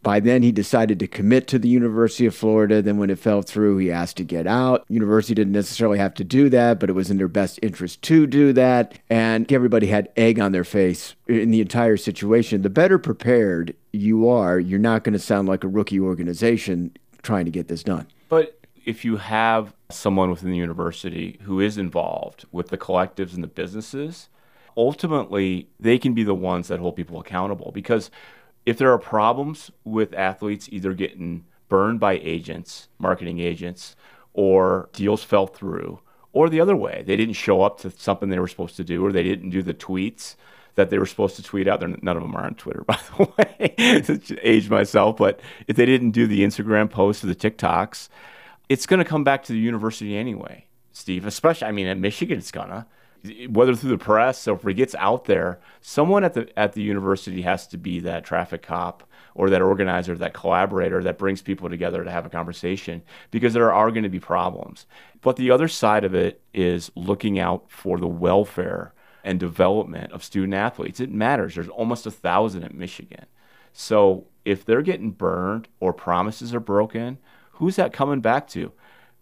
[0.01, 2.81] By then, he decided to commit to the University of Florida.
[2.81, 4.85] Then, when it fell through, he asked to get out.
[4.87, 8.25] University didn't necessarily have to do that, but it was in their best interest to
[8.25, 8.97] do that.
[9.09, 12.61] And everybody had egg on their face in the entire situation.
[12.61, 17.45] The better prepared you are, you're not going to sound like a rookie organization trying
[17.45, 18.07] to get this done.
[18.29, 23.43] But if you have someone within the university who is involved with the collectives and
[23.43, 24.29] the businesses,
[24.77, 28.09] ultimately they can be the ones that hold people accountable because
[28.65, 33.95] if there are problems with athletes either getting burned by agents, marketing agents,
[34.33, 35.99] or deals fell through,
[36.33, 39.05] or the other way, they didn't show up to something they were supposed to do,
[39.05, 40.35] or they didn't do the tweets
[40.75, 41.79] that they were supposed to tweet out.
[41.79, 45.17] They're, none of them are on Twitter, by the way, to age myself.
[45.17, 48.09] But if they didn't do the Instagram posts or the TikToks,
[48.69, 51.25] it's going to come back to the university anyway, Steve.
[51.25, 52.85] Especially, I mean, at Michigan, it's gonna
[53.49, 56.81] whether through the press or if it gets out there, someone at the at the
[56.81, 59.03] university has to be that traffic cop
[59.35, 63.01] or that organizer, that collaborator that brings people together to have a conversation
[63.31, 64.85] because there are going to be problems.
[65.21, 70.23] But the other side of it is looking out for the welfare and development of
[70.23, 70.99] student athletes.
[70.99, 71.55] It matters.
[71.55, 73.25] There's almost a thousand at Michigan.
[73.73, 77.17] So if they're getting burned or promises are broken,
[77.53, 78.71] who's that coming back to?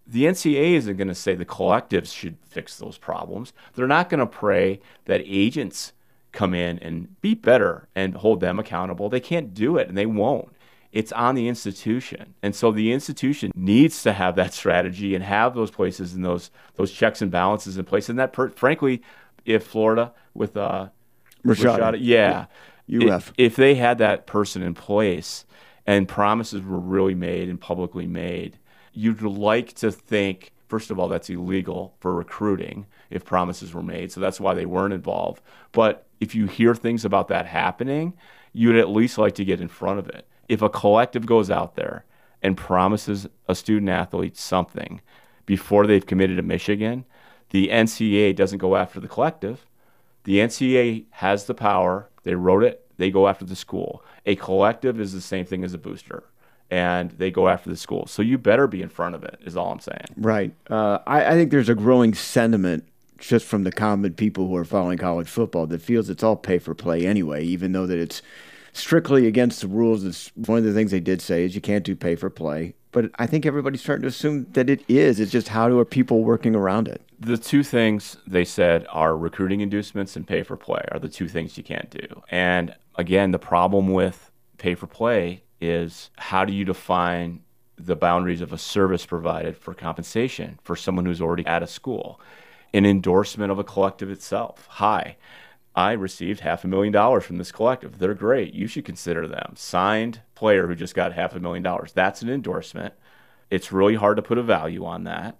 [0.08, 3.54] The NCA isn't going to say the collectives should fix those problems.
[3.76, 5.94] They're not going to pray that agents
[6.32, 9.10] come in and be better and hold them accountable.
[9.10, 10.50] They can't do it and they won't.
[10.92, 12.34] It's on the institution.
[12.42, 16.50] And so the institution needs to have that strategy and have those places and those
[16.76, 18.08] those checks and balances in place.
[18.08, 19.04] And that, per, frankly,
[19.46, 20.88] if Florida with uh,
[21.46, 22.46] Rashada, Rashada yeah,
[22.90, 25.46] UF, if, if they had that person in place
[25.86, 28.58] and promises were really made and publicly made,
[28.98, 34.12] you'd like to think, first of all, that's illegal for recruiting if promises were made.
[34.12, 35.44] So that's why they weren't involved.
[35.72, 38.14] But if you hear things about that happening,
[38.54, 40.28] you'd at least like to get in front of it.
[40.50, 42.06] If a collective goes out there
[42.42, 45.02] and promises a student athlete something
[45.46, 47.06] before they've committed to Michigan,
[47.52, 49.68] the NCAA doesn't go after the collective.
[50.24, 52.10] The NCAA has the power.
[52.24, 52.84] They wrote it.
[52.98, 54.04] They go after the school.
[54.26, 56.24] A collective is the same thing as a booster
[56.70, 58.06] and they go after the school.
[58.08, 60.08] So you better be in front of it, is all I'm saying.
[60.18, 60.54] Right.
[60.70, 62.86] Uh, I, I think there's a growing sentiment
[63.18, 66.60] just from the common people who are following college football that feels it's all pay
[66.60, 68.22] for play anyway, even though that it's
[68.74, 70.04] strictly against the rules.
[70.04, 72.76] It's one of the things they did say is you can't do pay for play.
[72.92, 75.20] But I think everybody's starting to assume that it is.
[75.20, 77.02] It's just how are people working around it?
[77.20, 81.28] The two things they said are recruiting inducements and pay for play are the two
[81.28, 82.24] things you can't do.
[82.30, 87.42] And again, the problem with pay for play is how do you define
[87.78, 92.20] the boundaries of a service provided for compensation for someone who's already at a school?
[92.74, 94.68] An endorsement of a collective itself.
[94.72, 95.18] Hi,
[95.76, 98.00] I received half a million dollars from this collective.
[98.00, 98.54] They're great.
[98.54, 99.54] You should consider them.
[99.56, 101.92] Signed player who just got half a million dollars.
[101.94, 102.96] That's an endorsement.
[103.52, 105.38] It's really hard to put a value on that.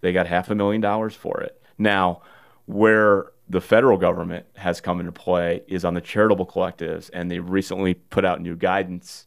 [0.00, 1.60] They got half a million dollars for it.
[1.78, 2.22] Now,
[2.66, 7.38] where the federal government has come into play is on the charitable collectives, and they
[7.38, 9.26] recently put out new guidance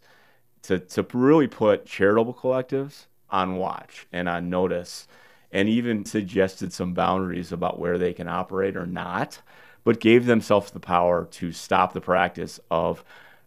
[0.64, 5.08] to, to really put charitable collectives on watch and on notice
[5.52, 9.42] and even suggested some boundaries about where they can operate or not,
[9.84, 13.04] but gave themselves the power to stop the practice of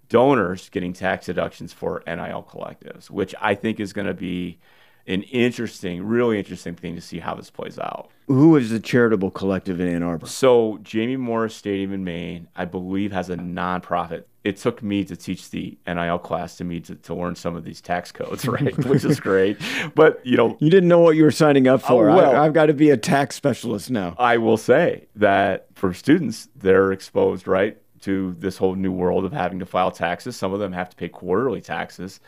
[0.09, 4.59] donors getting tax deductions for NIL collectives, which I think is going to be
[5.06, 8.10] an interesting, really interesting thing to see how this plays out.
[8.26, 10.26] Who is the charitable collective in Ann Arbor?
[10.26, 14.24] So, Jamie Morris Stadium and Main, I believe, has a nonprofit.
[14.44, 17.64] It took me to teach the NIL class to me to, to learn some of
[17.64, 18.76] these tax codes, right?
[18.86, 19.58] Which is great.
[19.94, 22.08] But, you know, you didn't know what you were signing up for.
[22.08, 24.14] Oh, well, I, I've got to be a tax specialist now.
[24.18, 29.32] I will say that for students, they're exposed, right, to this whole new world of
[29.32, 30.34] having to file taxes.
[30.34, 32.20] Some of them have to pay quarterly taxes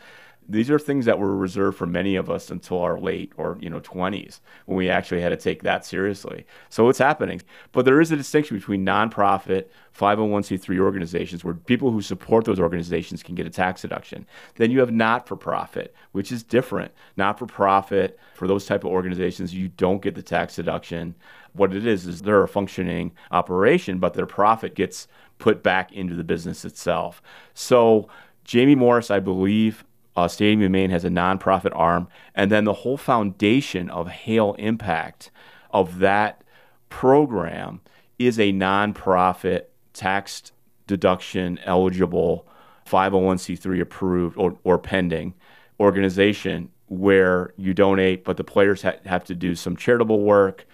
[0.49, 3.69] these are things that were reserved for many of us until our late or you
[3.69, 6.45] know 20s when we actually had to take that seriously.
[6.69, 7.41] So it's happening.
[7.71, 9.65] But there is a distinction between nonprofit
[9.97, 14.25] 501c3 organizations where people who support those organizations can get a tax deduction.
[14.55, 16.91] Then you have not for profit which is different.
[17.17, 21.15] Not for profit for those type of organizations you don't get the tax deduction.
[21.53, 25.07] What it is is they're a functioning operation but their profit gets
[25.39, 27.21] put back into the business itself.
[27.53, 28.07] So
[28.47, 29.83] Jamie Morris, I believe,
[30.17, 34.55] uh, Stadium and Main has a nonprofit arm, and then the whole foundation of Hail
[34.57, 35.29] Impact
[35.69, 36.43] of that
[36.89, 37.81] program
[38.17, 40.51] is a nonprofit tax
[40.87, 42.47] deduction eligible
[42.87, 45.35] 501c3 approved or, or pending
[45.79, 50.65] organization where you donate, but the players ha- have to do some charitable work.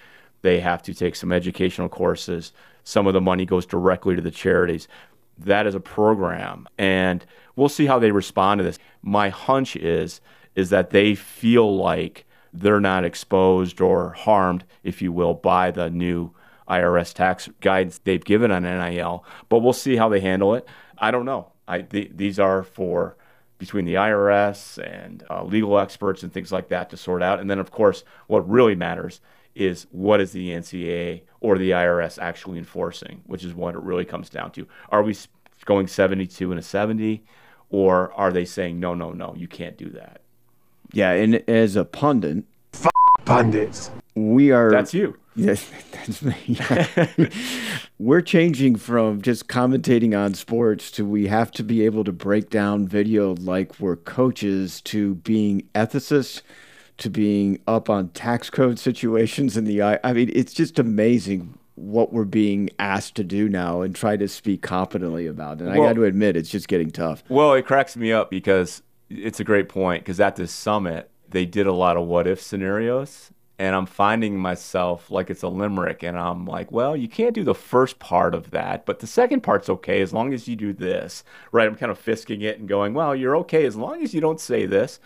[0.41, 2.53] They have to take some educational courses.
[2.85, 4.87] Some of the money goes directly to the charities
[5.37, 6.67] that as a program.
[6.77, 8.79] And we'll see how they respond to this.
[9.01, 10.21] My hunch is
[10.55, 15.89] is that they feel like they're not exposed or harmed, if you will, by the
[15.89, 16.31] new
[16.69, 19.25] IRS tax guidance they've given on NIL.
[19.49, 20.67] But we'll see how they handle it.
[20.97, 21.51] I don't know.
[21.67, 23.17] I th- these are for
[23.57, 27.39] between the IRS and uh, legal experts and things like that to sort out.
[27.39, 29.21] And then, of course, what really matters
[29.55, 34.05] is what is the NCAA or the IRS actually enforcing, which is what it really
[34.05, 34.67] comes down to.
[34.89, 35.15] Are we
[35.65, 37.23] going 72 and a 70,
[37.69, 40.21] or are they saying, no, no, no, you can't do that?
[40.91, 42.87] Yeah, and as a pundit, F-
[43.25, 43.91] pundits.
[44.15, 44.71] We are.
[44.71, 45.17] That's you.
[45.35, 46.59] Yes, that's me.
[47.97, 52.51] We're changing from just commentating on sports to we have to be able to break
[52.51, 56.43] down video like we're coaches to being ethicists
[56.97, 59.99] to being up on tax code situations in the I.
[60.03, 64.27] I mean, it's just amazing what we're being asked to do now and try to
[64.27, 65.59] speak competently about.
[65.59, 67.23] And well, I got to admit, it's just getting tough.
[67.29, 70.03] Well, it cracks me up because it's a great point.
[70.03, 74.37] Because at this summit, they did a lot of what if scenarios and I'm finding
[74.37, 78.33] myself like it's a limerick, and I'm like, well, you can't do the first part
[78.33, 81.67] of that, but the second part's okay as long as you do this, right?
[81.67, 84.39] I'm kind of fisking it and going, well, you're okay as long as you don't
[84.39, 84.99] say this.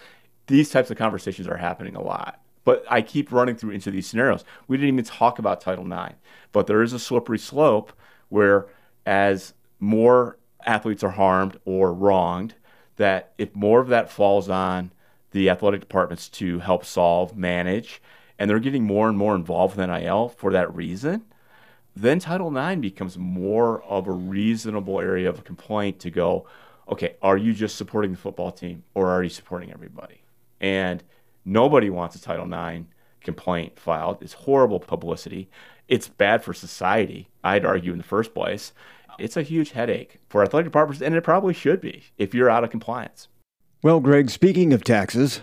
[0.47, 2.41] These types of conversations are happening a lot.
[2.63, 4.43] But I keep running through into these scenarios.
[4.67, 6.15] We didn't even talk about Title IX,
[6.51, 7.93] but there is a slippery slope
[8.29, 8.67] where
[9.05, 12.55] as more athletes are harmed or wronged,
[12.97, 14.91] that if more of that falls on
[15.31, 18.01] the athletic departments to help solve, manage,
[18.37, 21.23] and they're getting more and more involved with NIL for that reason,
[21.95, 26.45] then Title IX becomes more of a reasonable area of complaint to go,
[26.89, 30.21] okay, are you just supporting the football team or are you supporting everybody?
[30.59, 31.03] And
[31.45, 32.85] nobody wants a Title IX
[33.21, 34.17] complaint filed.
[34.21, 35.49] It's horrible publicity.
[35.87, 38.73] It's bad for society, I'd argue, in the first place.
[39.19, 42.63] It's a huge headache for athletic departments, and it probably should be if you're out
[42.63, 43.27] of compliance.
[43.81, 45.41] Well, Greg, speaking of taxes,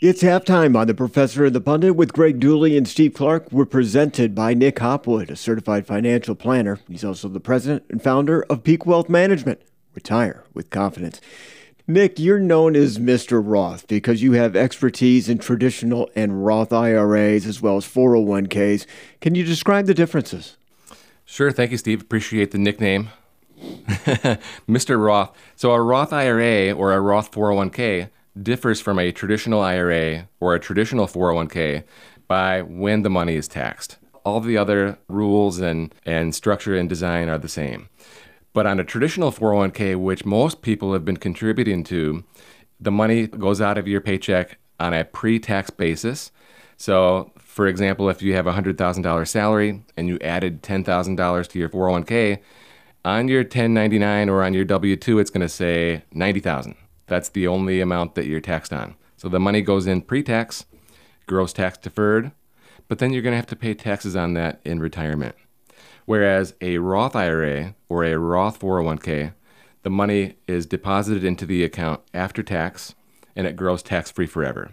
[0.00, 3.52] it's halftime on The Professor and the Pundit with Greg Dooley and Steve Clarke.
[3.52, 6.80] We're presented by Nick Hopwood, a certified financial planner.
[6.88, 9.60] He's also the president and founder of Peak Wealth Management.
[9.94, 11.20] Retire with confidence.
[11.92, 13.42] Nick, you're known as Mr.
[13.44, 18.86] Roth because you have expertise in traditional and Roth IRAs as well as 401ks.
[19.20, 20.56] Can you describe the differences?
[21.24, 21.50] Sure.
[21.50, 22.00] Thank you, Steve.
[22.00, 23.10] Appreciate the nickname.
[24.68, 25.04] Mr.
[25.04, 25.36] Roth.
[25.56, 30.60] So, a Roth IRA or a Roth 401k differs from a traditional IRA or a
[30.60, 31.82] traditional 401k
[32.28, 33.96] by when the money is taxed.
[34.24, 37.88] All the other rules and, and structure and design are the same.
[38.52, 42.24] But on a traditional 401k, which most people have been contributing to,
[42.80, 46.32] the money goes out of your paycheck on a pre tax basis.
[46.76, 51.68] So, for example, if you have a $100,000 salary and you added $10,000 to your
[51.68, 52.40] 401k,
[53.04, 56.74] on your 1099 or on your W 2, it's going to say 90000
[57.10, 58.94] that's the only amount that you're taxed on.
[59.16, 60.64] So the money goes in pre tax,
[61.26, 62.30] gross tax deferred,
[62.88, 65.34] but then you're going to have to pay taxes on that in retirement.
[66.10, 69.32] Whereas a Roth IRA or a Roth 401k,
[69.84, 72.96] the money is deposited into the account after tax
[73.36, 74.72] and it grows tax free forever.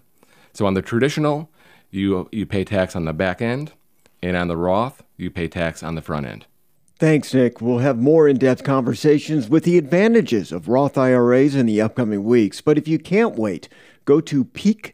[0.52, 1.52] So on the traditional,
[1.92, 3.74] you, you pay tax on the back end,
[4.20, 6.48] and on the Roth, you pay tax on the front end.
[6.98, 7.62] Thanks, Nick.
[7.62, 12.24] We'll have more in depth conversations with the advantages of Roth IRAs in the upcoming
[12.24, 12.62] weeks.
[12.62, 13.70] But if you can't wait,
[14.06, 14.94] go to peakwm.com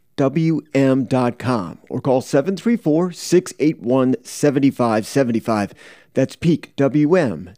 [1.89, 5.73] or call 734 681 7575.
[6.13, 7.56] That's peakwm.com.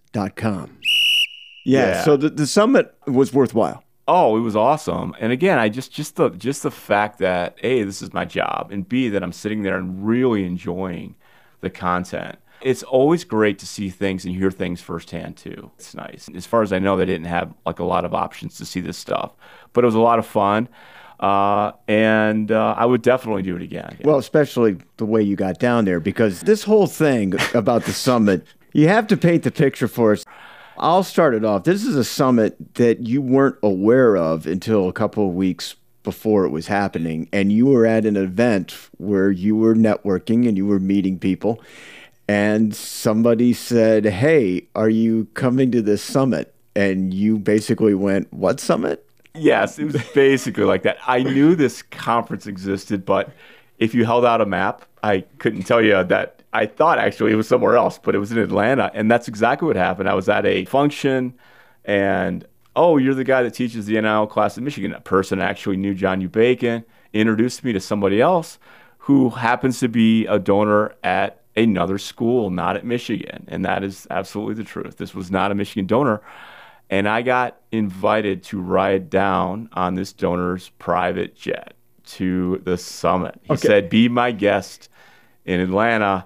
[1.68, 3.84] Yeah, yeah, so the, the summit was worthwhile.
[4.08, 5.16] Oh, it was awesome.
[5.20, 8.70] And again, I just just the just the fact that A, this is my job,
[8.72, 11.16] and B, that I'm sitting there and really enjoying
[11.62, 15.72] the content it's always great to see things and hear things firsthand too.
[15.78, 16.28] It's nice.
[16.34, 18.80] As far as I know, they didn't have like a lot of options to see
[18.80, 19.34] this stuff,
[19.72, 20.68] but it was a lot of fun.
[21.20, 23.98] Uh, and uh, I would definitely do it again.
[24.04, 28.46] Well, especially the way you got down there, because this whole thing about the summit,
[28.74, 30.26] you have to paint the picture for us.
[30.78, 31.64] I'll start it off.
[31.64, 36.46] This is a summit that you weren't aware of until a couple of weeks before
[36.46, 40.68] it was happening, and you were at an event where you were networking and you
[40.68, 41.62] were meeting people
[42.28, 46.54] and somebody said, Hey, are you coming to this summit?
[46.76, 49.05] And you basically went, What summit?
[49.36, 50.98] Yes, it was basically like that.
[51.06, 53.32] I knew this conference existed, but
[53.78, 56.42] if you held out a map, I couldn't tell you that.
[56.54, 58.90] I thought actually it was somewhere else, but it was in Atlanta.
[58.94, 60.08] And that's exactly what happened.
[60.08, 61.34] I was at a function
[61.84, 62.46] and,
[62.78, 64.92] oh, you're the guy that teaches the NIL class in Michigan.
[64.92, 66.30] That person actually knew John U.
[66.30, 68.58] Bacon, introduced me to somebody else
[69.00, 73.46] who happens to be a donor at another school, not at Michigan.
[73.50, 74.96] And that is absolutely the truth.
[74.98, 76.22] This was not a Michigan donor.
[76.90, 81.74] And I got invited to ride down on this donor's private jet
[82.08, 83.40] to the summit.
[83.44, 83.68] He Okay.
[83.68, 84.90] said, Be my guest
[85.46, 86.26] in Atlanta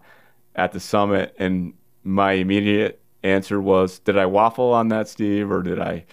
[0.55, 1.33] at the summit.
[1.39, 6.05] And my immediate answer was, Did I waffle on that, Steve, or did I?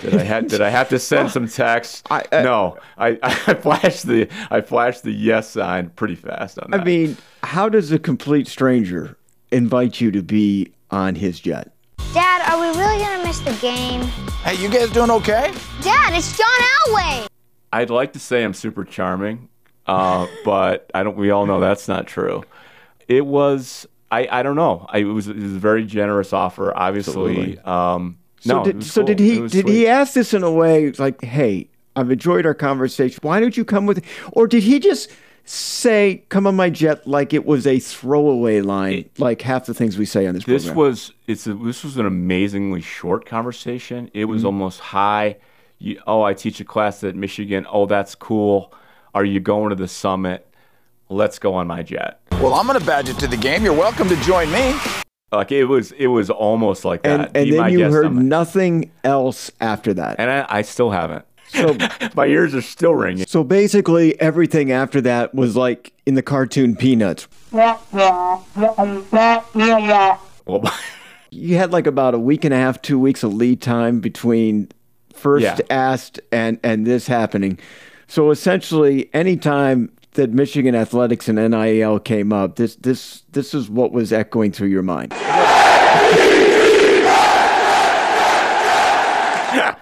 [0.00, 2.06] Did I have did I have to send some text?
[2.10, 6.70] I- I- no, I, I flashed the I flashed the yes sign pretty fast on
[6.72, 6.80] that.
[6.80, 9.16] I mean, how does a complete stranger
[9.52, 11.72] invite you to be on his jet?
[12.14, 12.91] Dad, are we really
[13.40, 14.02] gonna the game?
[14.44, 15.52] Hey, you guys doing okay?
[15.80, 16.46] Dad, it's John
[16.86, 17.26] Elway!
[17.72, 19.48] I'd like to say I'm super charming,
[19.86, 21.16] uh, but I don't.
[21.16, 22.42] We all know that's not true.
[23.08, 23.86] It was.
[24.10, 24.84] I, I don't know.
[24.90, 26.76] I, it was it was a very generous offer.
[26.76, 27.58] Obviously.
[27.60, 28.64] Um, So no.
[28.64, 29.06] did, so cool.
[29.06, 29.68] did he did sweet.
[29.68, 33.20] he ask this in a way like, "Hey, I've enjoyed our conversation.
[33.22, 35.10] Why don't you come with?" Or did he just
[35.44, 39.98] say, "Come on my jet," like it was a throwaway line, like half the things
[39.98, 40.76] we say on this, This program?
[40.90, 44.10] was it's a, this was an amazingly short conversation.
[44.14, 44.30] It Mm-hmm.
[44.32, 45.36] was almost high.
[45.78, 47.66] You, oh, I teach a class at Michigan.
[47.70, 48.72] Oh, that's cool.
[49.14, 50.46] Are you going to the summit?
[51.08, 52.20] Let's go on my jet.
[52.32, 53.64] Well, I'm going to badge it to the game.
[53.64, 54.74] You're welcome to join me.
[55.32, 57.36] Like it was it was almost like and that.
[57.36, 60.16] and Be my then you heard on my- nothing else after that.
[60.20, 61.24] and I, I still haven't.
[61.52, 61.76] So
[62.16, 63.26] My ears are still ringing.
[63.26, 67.28] so basically, everything after that was like in the cartoon Peanuts.
[67.52, 67.82] Well,
[71.34, 74.68] You had like about a week and a half, two weeks of lead time between
[75.14, 75.58] first Yeah.
[75.70, 77.58] asked and and this happening.
[78.06, 83.92] So essentially, anytime that Michigan athletics and NIL came up, this this this is what
[83.92, 85.14] was echoing through your mind.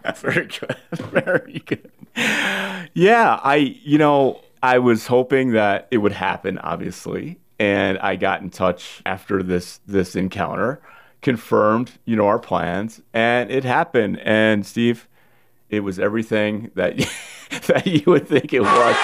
[0.17, 0.77] very good.
[1.11, 1.91] Very good.
[2.95, 8.43] Yeah, I you know, I was hoping that it would happen obviously, and I got
[8.43, 10.81] in touch after this this encounter,
[11.23, 14.19] confirmed, you know, our plans, and it happened.
[14.21, 15.07] And Steve,
[15.69, 16.97] it was everything that
[17.67, 18.97] that you would think it was.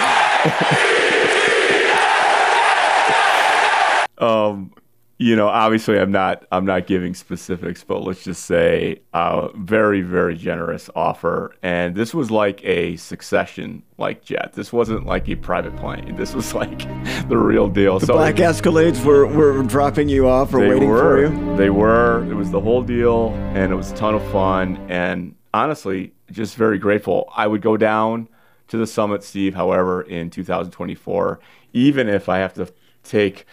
[4.19, 4.73] um
[5.19, 6.45] you know, obviously, I'm not.
[6.53, 11.55] I'm not giving specifics, but let's just say, uh, very, very generous offer.
[11.63, 14.53] And this was like a succession, like jet.
[14.53, 16.17] This wasn't like a private plane.
[16.17, 16.81] This was like
[17.29, 17.99] the real deal.
[17.99, 20.99] The Black Escalades were, were dropping you off or waiting were.
[20.99, 21.57] for you.
[21.57, 22.23] They were.
[22.31, 24.77] It was the whole deal, and it was a ton of fun.
[24.91, 27.33] And honestly, just very grateful.
[27.35, 28.29] I would go down
[28.69, 29.55] to the summit, Steve.
[29.55, 31.41] However, in 2024,
[31.73, 32.71] even if I have to
[33.03, 33.47] take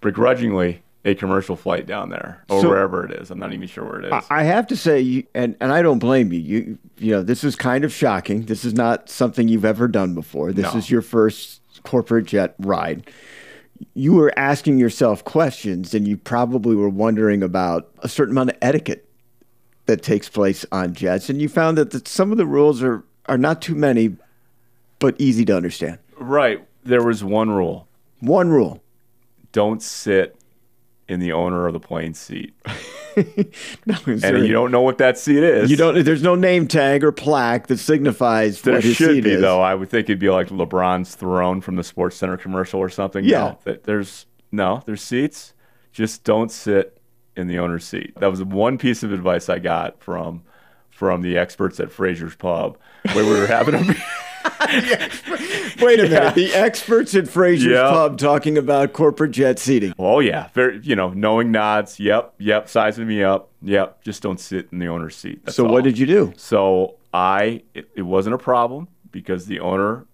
[0.00, 3.84] begrudgingly a commercial flight down there or So- wherever it is, I'm not even sure
[3.84, 4.24] where it is.
[4.30, 6.38] I have to say, you, and and I don't blame you.
[6.40, 8.42] You you know, this is kind of shocking.
[8.46, 10.52] This is not something you've ever done before.
[10.52, 10.78] This No.
[10.78, 13.10] is your first corporate jet ride.
[13.94, 18.56] You were asking yourself questions, and you probably were wondering about a certain amount of
[18.62, 19.06] etiquette
[19.86, 23.04] that takes place on jets, and you found that the, some of the rules are
[23.26, 24.16] are not too many,
[25.00, 25.98] but easy to understand.
[26.18, 26.64] right.
[26.84, 27.88] There was one rule:
[28.20, 28.80] One rule.
[29.52, 30.36] don't sit
[31.08, 32.54] in the owner of the plane seat.
[33.86, 35.70] No, And you don't know what that seat is.
[35.70, 36.04] You don't.
[36.04, 39.40] There's no name tag or plaque that signifies There what his should seat be is.
[39.40, 39.60] though.
[39.60, 43.24] I would think it'd be like LeBron's throne from the SportsCenter commercial or something.
[43.24, 43.54] Yeah.
[43.64, 44.82] No, there's no.
[44.84, 45.54] There's seats.
[45.92, 46.98] Just don't sit
[47.36, 48.14] in the owner's seat.
[48.18, 50.42] That was one piece of advice I got from
[50.90, 52.78] from the experts at Fraser's Pub,
[53.12, 53.94] where we were having a.
[55.80, 56.34] Wait a minute.
[56.34, 57.90] The experts at Fraser's Yeah.
[57.90, 59.94] Pub talking about corporate jet seating.
[59.98, 60.80] oh yeah, very.
[60.82, 61.98] You know, knowing nods.
[62.00, 62.68] Yep, yep.
[62.68, 63.50] Sizing me up.
[63.62, 64.02] Yep.
[64.02, 65.44] Just don't sit in the owner's seat.
[65.44, 65.72] That's So all.
[65.72, 66.32] what did you do?
[66.36, 70.04] So I, it, it wasn't a problem because the owner's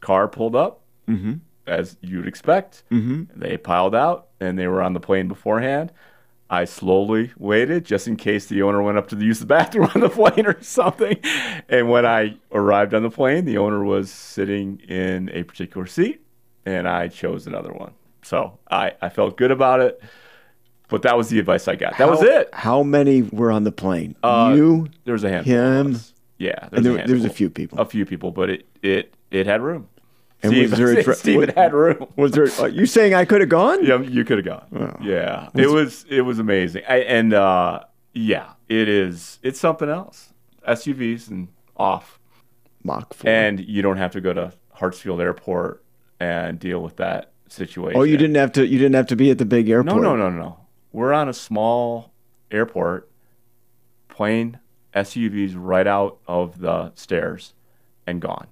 [0.00, 1.34] car pulled up, Mm-hmm.
[1.66, 2.82] as you'd expect.
[2.90, 3.38] Mm-hmm.
[3.38, 5.92] They piled out and they were on the plane beforehand.
[6.54, 10.00] I slowly waited just in case the owner went up to use the bathroom on
[10.00, 11.16] the plane or something.
[11.68, 16.20] And when I arrived on the plane, the owner was sitting in a particular seat
[16.64, 17.92] and I chose another one.
[18.22, 20.00] So I, I felt good about it.
[20.88, 21.98] But that was the advice I got.
[21.98, 22.50] That was it.
[22.52, 24.14] How many were on the plane?
[24.22, 24.88] Uh, you.
[25.04, 25.52] There was a handful.
[25.54, 25.96] him.
[26.38, 27.78] Yeah, there and was, there- there was a few people.
[27.80, 29.88] A few people, but it it it had room.
[30.44, 32.06] And Steve, was there a dre- Steve, it had room.
[32.16, 32.46] Was there?
[32.60, 33.84] Are you saying I could have gone?
[33.84, 34.98] Yeah, you could have gone.
[35.02, 36.82] yeah, it was it was amazing.
[36.88, 37.80] I, and uh,
[38.12, 39.38] yeah, it is.
[39.42, 40.32] It's something else.
[40.68, 42.18] SUVs and off,
[42.82, 43.30] Mach four.
[43.30, 45.82] and you don't have to go to Hartsfield Airport
[46.20, 47.98] and deal with that situation.
[48.00, 48.66] oh, you didn't have to.
[48.66, 49.96] You didn't have to be at the big airport.
[50.02, 50.58] No, no, no, no.
[50.92, 52.12] We're on a small
[52.50, 53.10] airport,
[54.08, 54.60] plane
[54.94, 57.52] SUVs right out of the stairs
[58.06, 58.46] and gone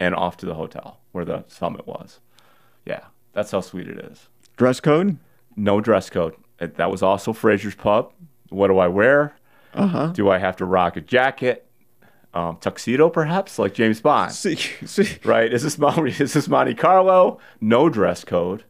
[0.00, 2.20] and off to the hotel where the summit was.
[2.84, 4.28] Yeah, that's how sweet it is.
[4.56, 5.18] Dress code.
[5.56, 6.34] No dress code.
[6.58, 8.12] That was also Fraser's Pub.
[8.48, 9.34] What do I wear?
[9.74, 10.08] Uh-huh.
[10.08, 11.66] Do I have to rock a jacket?
[12.34, 14.32] Um, tuxedo, perhaps, like James Bond?
[14.34, 15.52] See, see, right?
[15.52, 17.38] Is this Monte, is this Monte Carlo?
[17.60, 18.64] No dress code,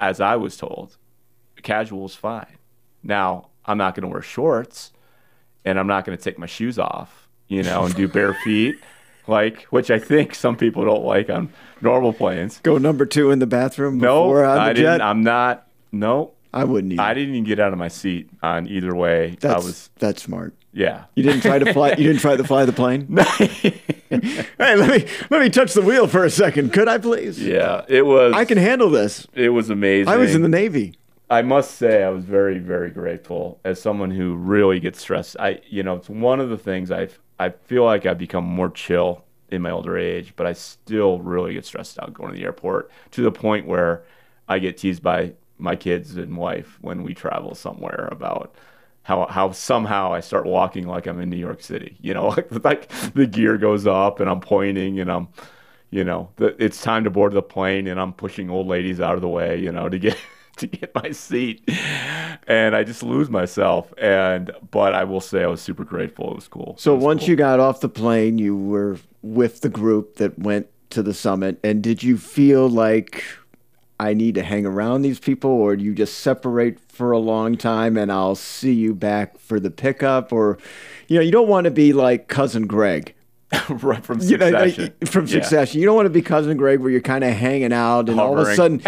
[0.00, 0.96] as I was told.
[1.62, 2.58] Casual is fine.
[3.02, 4.92] Now, I'm not going to wear shorts,
[5.64, 8.76] and I'm not going to take my shoes off, you know, and do bare feet,
[9.26, 11.50] like which I think some people don't like on
[11.80, 12.60] normal planes.
[12.62, 14.74] go number two in the bathroom No, before on the I jet.
[14.92, 15.00] didn't.
[15.02, 15.66] I'm not.
[15.92, 17.02] No, I wouldn't either.
[17.02, 19.36] I didn't even get out of my seat on either way.
[19.40, 20.54] That's, I was, that's smart.
[20.72, 21.04] yeah.
[21.14, 21.90] You didn't try to fly.
[21.98, 23.06] You didn't try to fly the plane.
[24.08, 27.40] hey, let me let me touch the wheel for a second, could I please?
[27.42, 28.32] Yeah, it was.
[28.34, 29.26] I can handle this.
[29.34, 30.08] It was amazing.
[30.12, 30.94] I was in the Navy.
[31.28, 35.36] I must say I was very, very grateful as someone who really gets stressed.
[35.40, 37.08] I, you know, it's one of the things I
[37.38, 41.54] I feel like I've become more chill in my older age, but I still really
[41.54, 44.04] get stressed out going to the airport to the point where
[44.48, 48.54] I get teased by my kids and wife when we travel somewhere about
[49.02, 51.96] how how somehow I start walking like I'm in New York City.
[52.00, 55.28] You know, like like the gear goes up and I'm pointing and I'm
[55.90, 59.14] you know, the, it's time to board the plane and I'm pushing old ladies out
[59.14, 60.16] of the way, you know, to get
[60.60, 61.68] to get my seat.
[62.46, 63.92] And I just lose myself.
[63.98, 66.30] And but I will say I was super grateful.
[66.30, 66.76] It was cool.
[66.78, 67.30] So was once cool.
[67.30, 71.58] you got off the plane, you were with the group that went to the summit,
[71.64, 73.24] and did you feel like
[73.98, 77.56] I need to hang around these people, or do you just separate for a long
[77.56, 80.32] time and I'll see you back for the pickup?
[80.32, 80.58] Or,
[81.08, 83.14] you know, you don't want to be like cousin Greg.
[83.68, 84.74] right from You know, like,
[85.04, 85.78] succession.
[85.78, 85.80] Yeah.
[85.80, 88.36] You don't want to be cousin Greg where you're kind of hanging out and all
[88.36, 88.82] of a sudden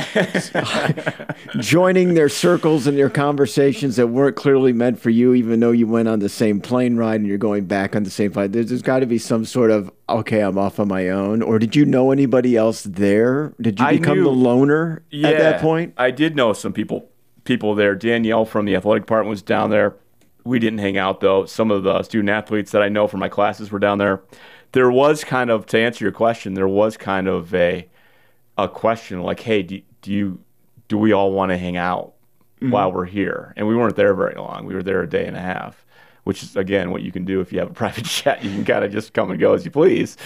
[1.60, 5.86] joining their circles and their conversations that weren't clearly meant for you, even though you
[5.86, 8.52] went on the same plane ride and you're going back on the same flight.
[8.52, 11.40] There's, there's got to be some sort of, okay, I'm off on my own.
[11.40, 13.54] Or did you know anybody else there?
[13.60, 15.94] Did you I become knew- the loner at that point?
[15.96, 17.10] I did know some people
[17.44, 17.94] people there.
[17.94, 19.96] Danielle from the athletic department was down there.
[20.48, 21.44] We didn't hang out though.
[21.46, 24.22] Some of the student athletes that I know from my classes were down there.
[24.72, 27.86] There was kind of to answer your question, there was kind of a
[28.56, 30.38] a question like, "Hey, do, do you
[30.88, 32.14] do we all want to hang out
[32.60, 32.70] Mm-hmm.
[32.72, 34.66] while we're here?" And we weren't there very long.
[34.66, 35.84] We were there a day and a half,
[36.24, 38.42] which is again what you can do if you have a private jet.
[38.42, 40.16] You can kind of just come and go as you please.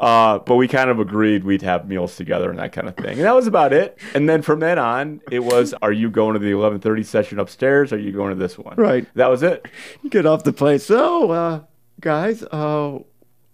[0.00, 3.18] Uh, but we kind of agreed we'd have meals together and that kind of thing,
[3.18, 3.98] and that was about it.
[4.14, 7.92] And then from then on, it was, "Are you going to the 11:30 session upstairs?
[7.92, 9.06] Are you going to this one?" Right.
[9.14, 9.66] That was it.
[10.02, 10.78] You get off the plane.
[10.78, 11.60] So, uh,
[12.00, 13.00] guys, uh,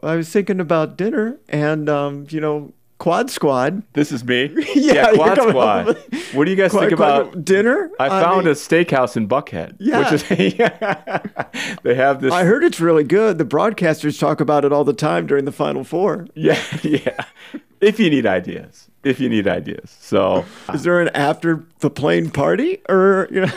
[0.04, 3.82] I was thinking about dinner and, um, you know, Quad Squad.
[3.92, 4.54] This is me.
[4.74, 5.86] Yeah, you're Quad Squad.
[6.32, 7.90] What do you guys Quad- think Quad- about dinner?
[8.00, 9.76] I found mean- a steakhouse in Buckhead.
[9.78, 9.98] Yeah.
[10.10, 10.22] Which is,
[11.82, 12.32] they have this.
[12.32, 13.38] I heard it's really good.
[13.38, 16.26] The broadcasters talk about it all the time during the Final Four.
[16.34, 17.24] Yeah, yeah.
[17.80, 22.30] If you need ideas, if you need ideas, so Is there an after the plane
[22.30, 23.52] party, or you know?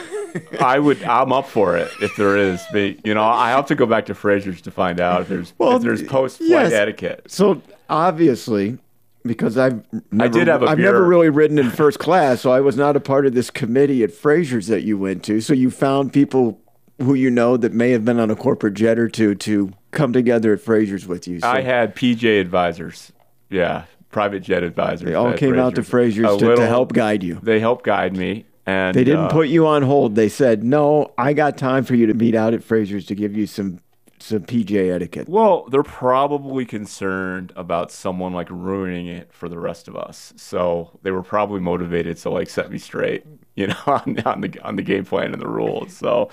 [0.60, 1.02] I would.
[1.02, 2.62] I'm up for it if there is.
[2.72, 5.54] But, you know, I have to go back to Fraser's to find out if there's
[5.58, 6.72] Well, if there's post flight yes.
[6.72, 7.22] etiquette.
[7.28, 8.78] so obviously,
[9.24, 12.60] because I've never, did have a I've never really ridden in first class, so I
[12.60, 15.40] was not a part of this committee at Fraser's that you went to.
[15.40, 16.60] So you found people
[16.98, 20.12] who you know that may have been on a corporate jet or two to come
[20.12, 21.40] together at Fraser's with you.
[21.40, 23.12] So I had PJ advisors.
[23.48, 25.06] Yeah, private jet advisors.
[25.06, 27.40] they all came out to Fraser's to, to help guide you.
[27.42, 30.14] They helped guide me, and They didn't uh, put you on hold.
[30.14, 33.36] They said, "No, I got time for you to meet out at Fraser's to give
[33.36, 33.80] you some
[34.22, 39.88] some PJ etiquette." Well, they're probably concerned about someone like ruining it for the rest
[39.88, 40.32] of us.
[40.36, 43.24] So they were probably motivated to like set me straight,
[43.56, 45.96] you know, on, on the on the game plan and the rules.
[45.96, 46.28] So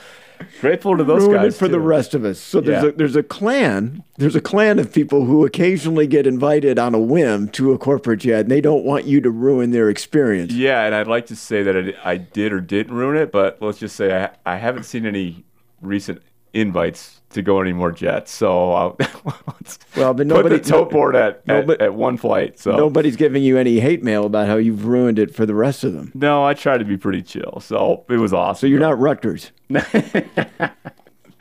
[0.62, 2.40] grateful to those Ruined guys it for the rest of us.
[2.40, 2.90] So there's Yeah.
[2.90, 4.04] a there's a clan.
[4.18, 8.20] There's a clan of people who occasionally get invited on a whim to a corporate
[8.22, 10.54] jet, and they don't want you to ruin their experience.
[10.54, 13.62] Yeah, and I'd like to say that I, I did or didn't ruin it, but
[13.62, 14.16] let's just say
[14.46, 15.44] I I haven't seen any
[15.82, 16.22] recent
[16.62, 18.32] invites to go any more jets.
[18.32, 22.58] So let's Well, but put nobody- the tote board at, no, at, at one flight.
[22.60, 25.84] So Nobody's giving you any hate mail about how you've ruined it for the rest
[25.84, 26.12] of them.
[26.16, 27.60] no, I try to be pretty chill.
[27.62, 28.62] So it was awesome.
[28.62, 29.52] So you're not Rutgers.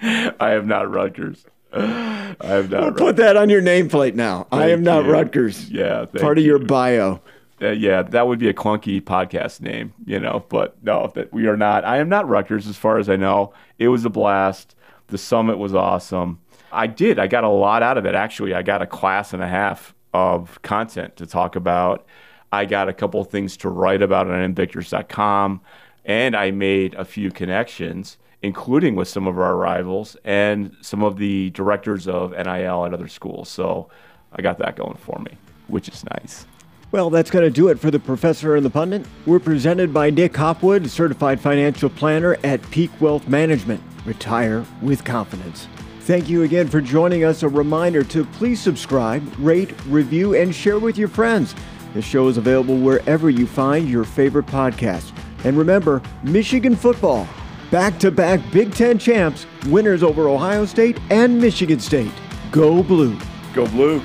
[0.00, 1.46] I am not Rutgers.
[1.72, 2.82] I am not.
[2.82, 2.98] Rutgers.
[2.98, 4.46] Put that on your nameplate now.
[4.52, 5.12] I am not you.
[5.12, 5.70] Rutgers.
[5.70, 7.20] Yeah, thank Part of your bio.
[7.60, 10.44] Uh, yeah, that would be a clunky podcast name, you know.
[10.50, 11.84] But no, that we are not.
[11.84, 13.54] I am not Rutgers, as far as I know.
[13.78, 14.74] It was a blast.
[15.08, 16.40] The summit was awesome.
[16.72, 17.18] I did.
[17.18, 18.14] I got a lot out of it.
[18.14, 22.06] Actually, I got a class and a half of content to talk about.
[22.52, 25.60] I got a couple things to write about on MVictors.com,
[26.04, 31.18] and I made a few connections, including with some of our rivals and some of
[31.18, 33.48] the directors of NIL at other schools.
[33.48, 33.88] So
[34.32, 35.36] I got that going for me,
[35.68, 36.46] which is nice.
[36.92, 39.04] Well, that's going to do it for the professor and the pundit.
[39.26, 43.82] We're presented by Nick Hopwood, certified financial planner at Peak Wealth Management.
[44.04, 45.66] Retire with confidence.
[46.02, 47.42] Thank you again for joining us.
[47.42, 51.56] A reminder to please subscribe, rate, review, and share with your friends.
[51.94, 55.12] The show is available wherever you find your favorite podcast.
[55.42, 57.26] And remember, Michigan football,
[57.72, 62.12] back to back Big Ten champs, winners over Ohio State and Michigan State.
[62.52, 63.18] Go Blue.
[63.52, 64.00] Go blue.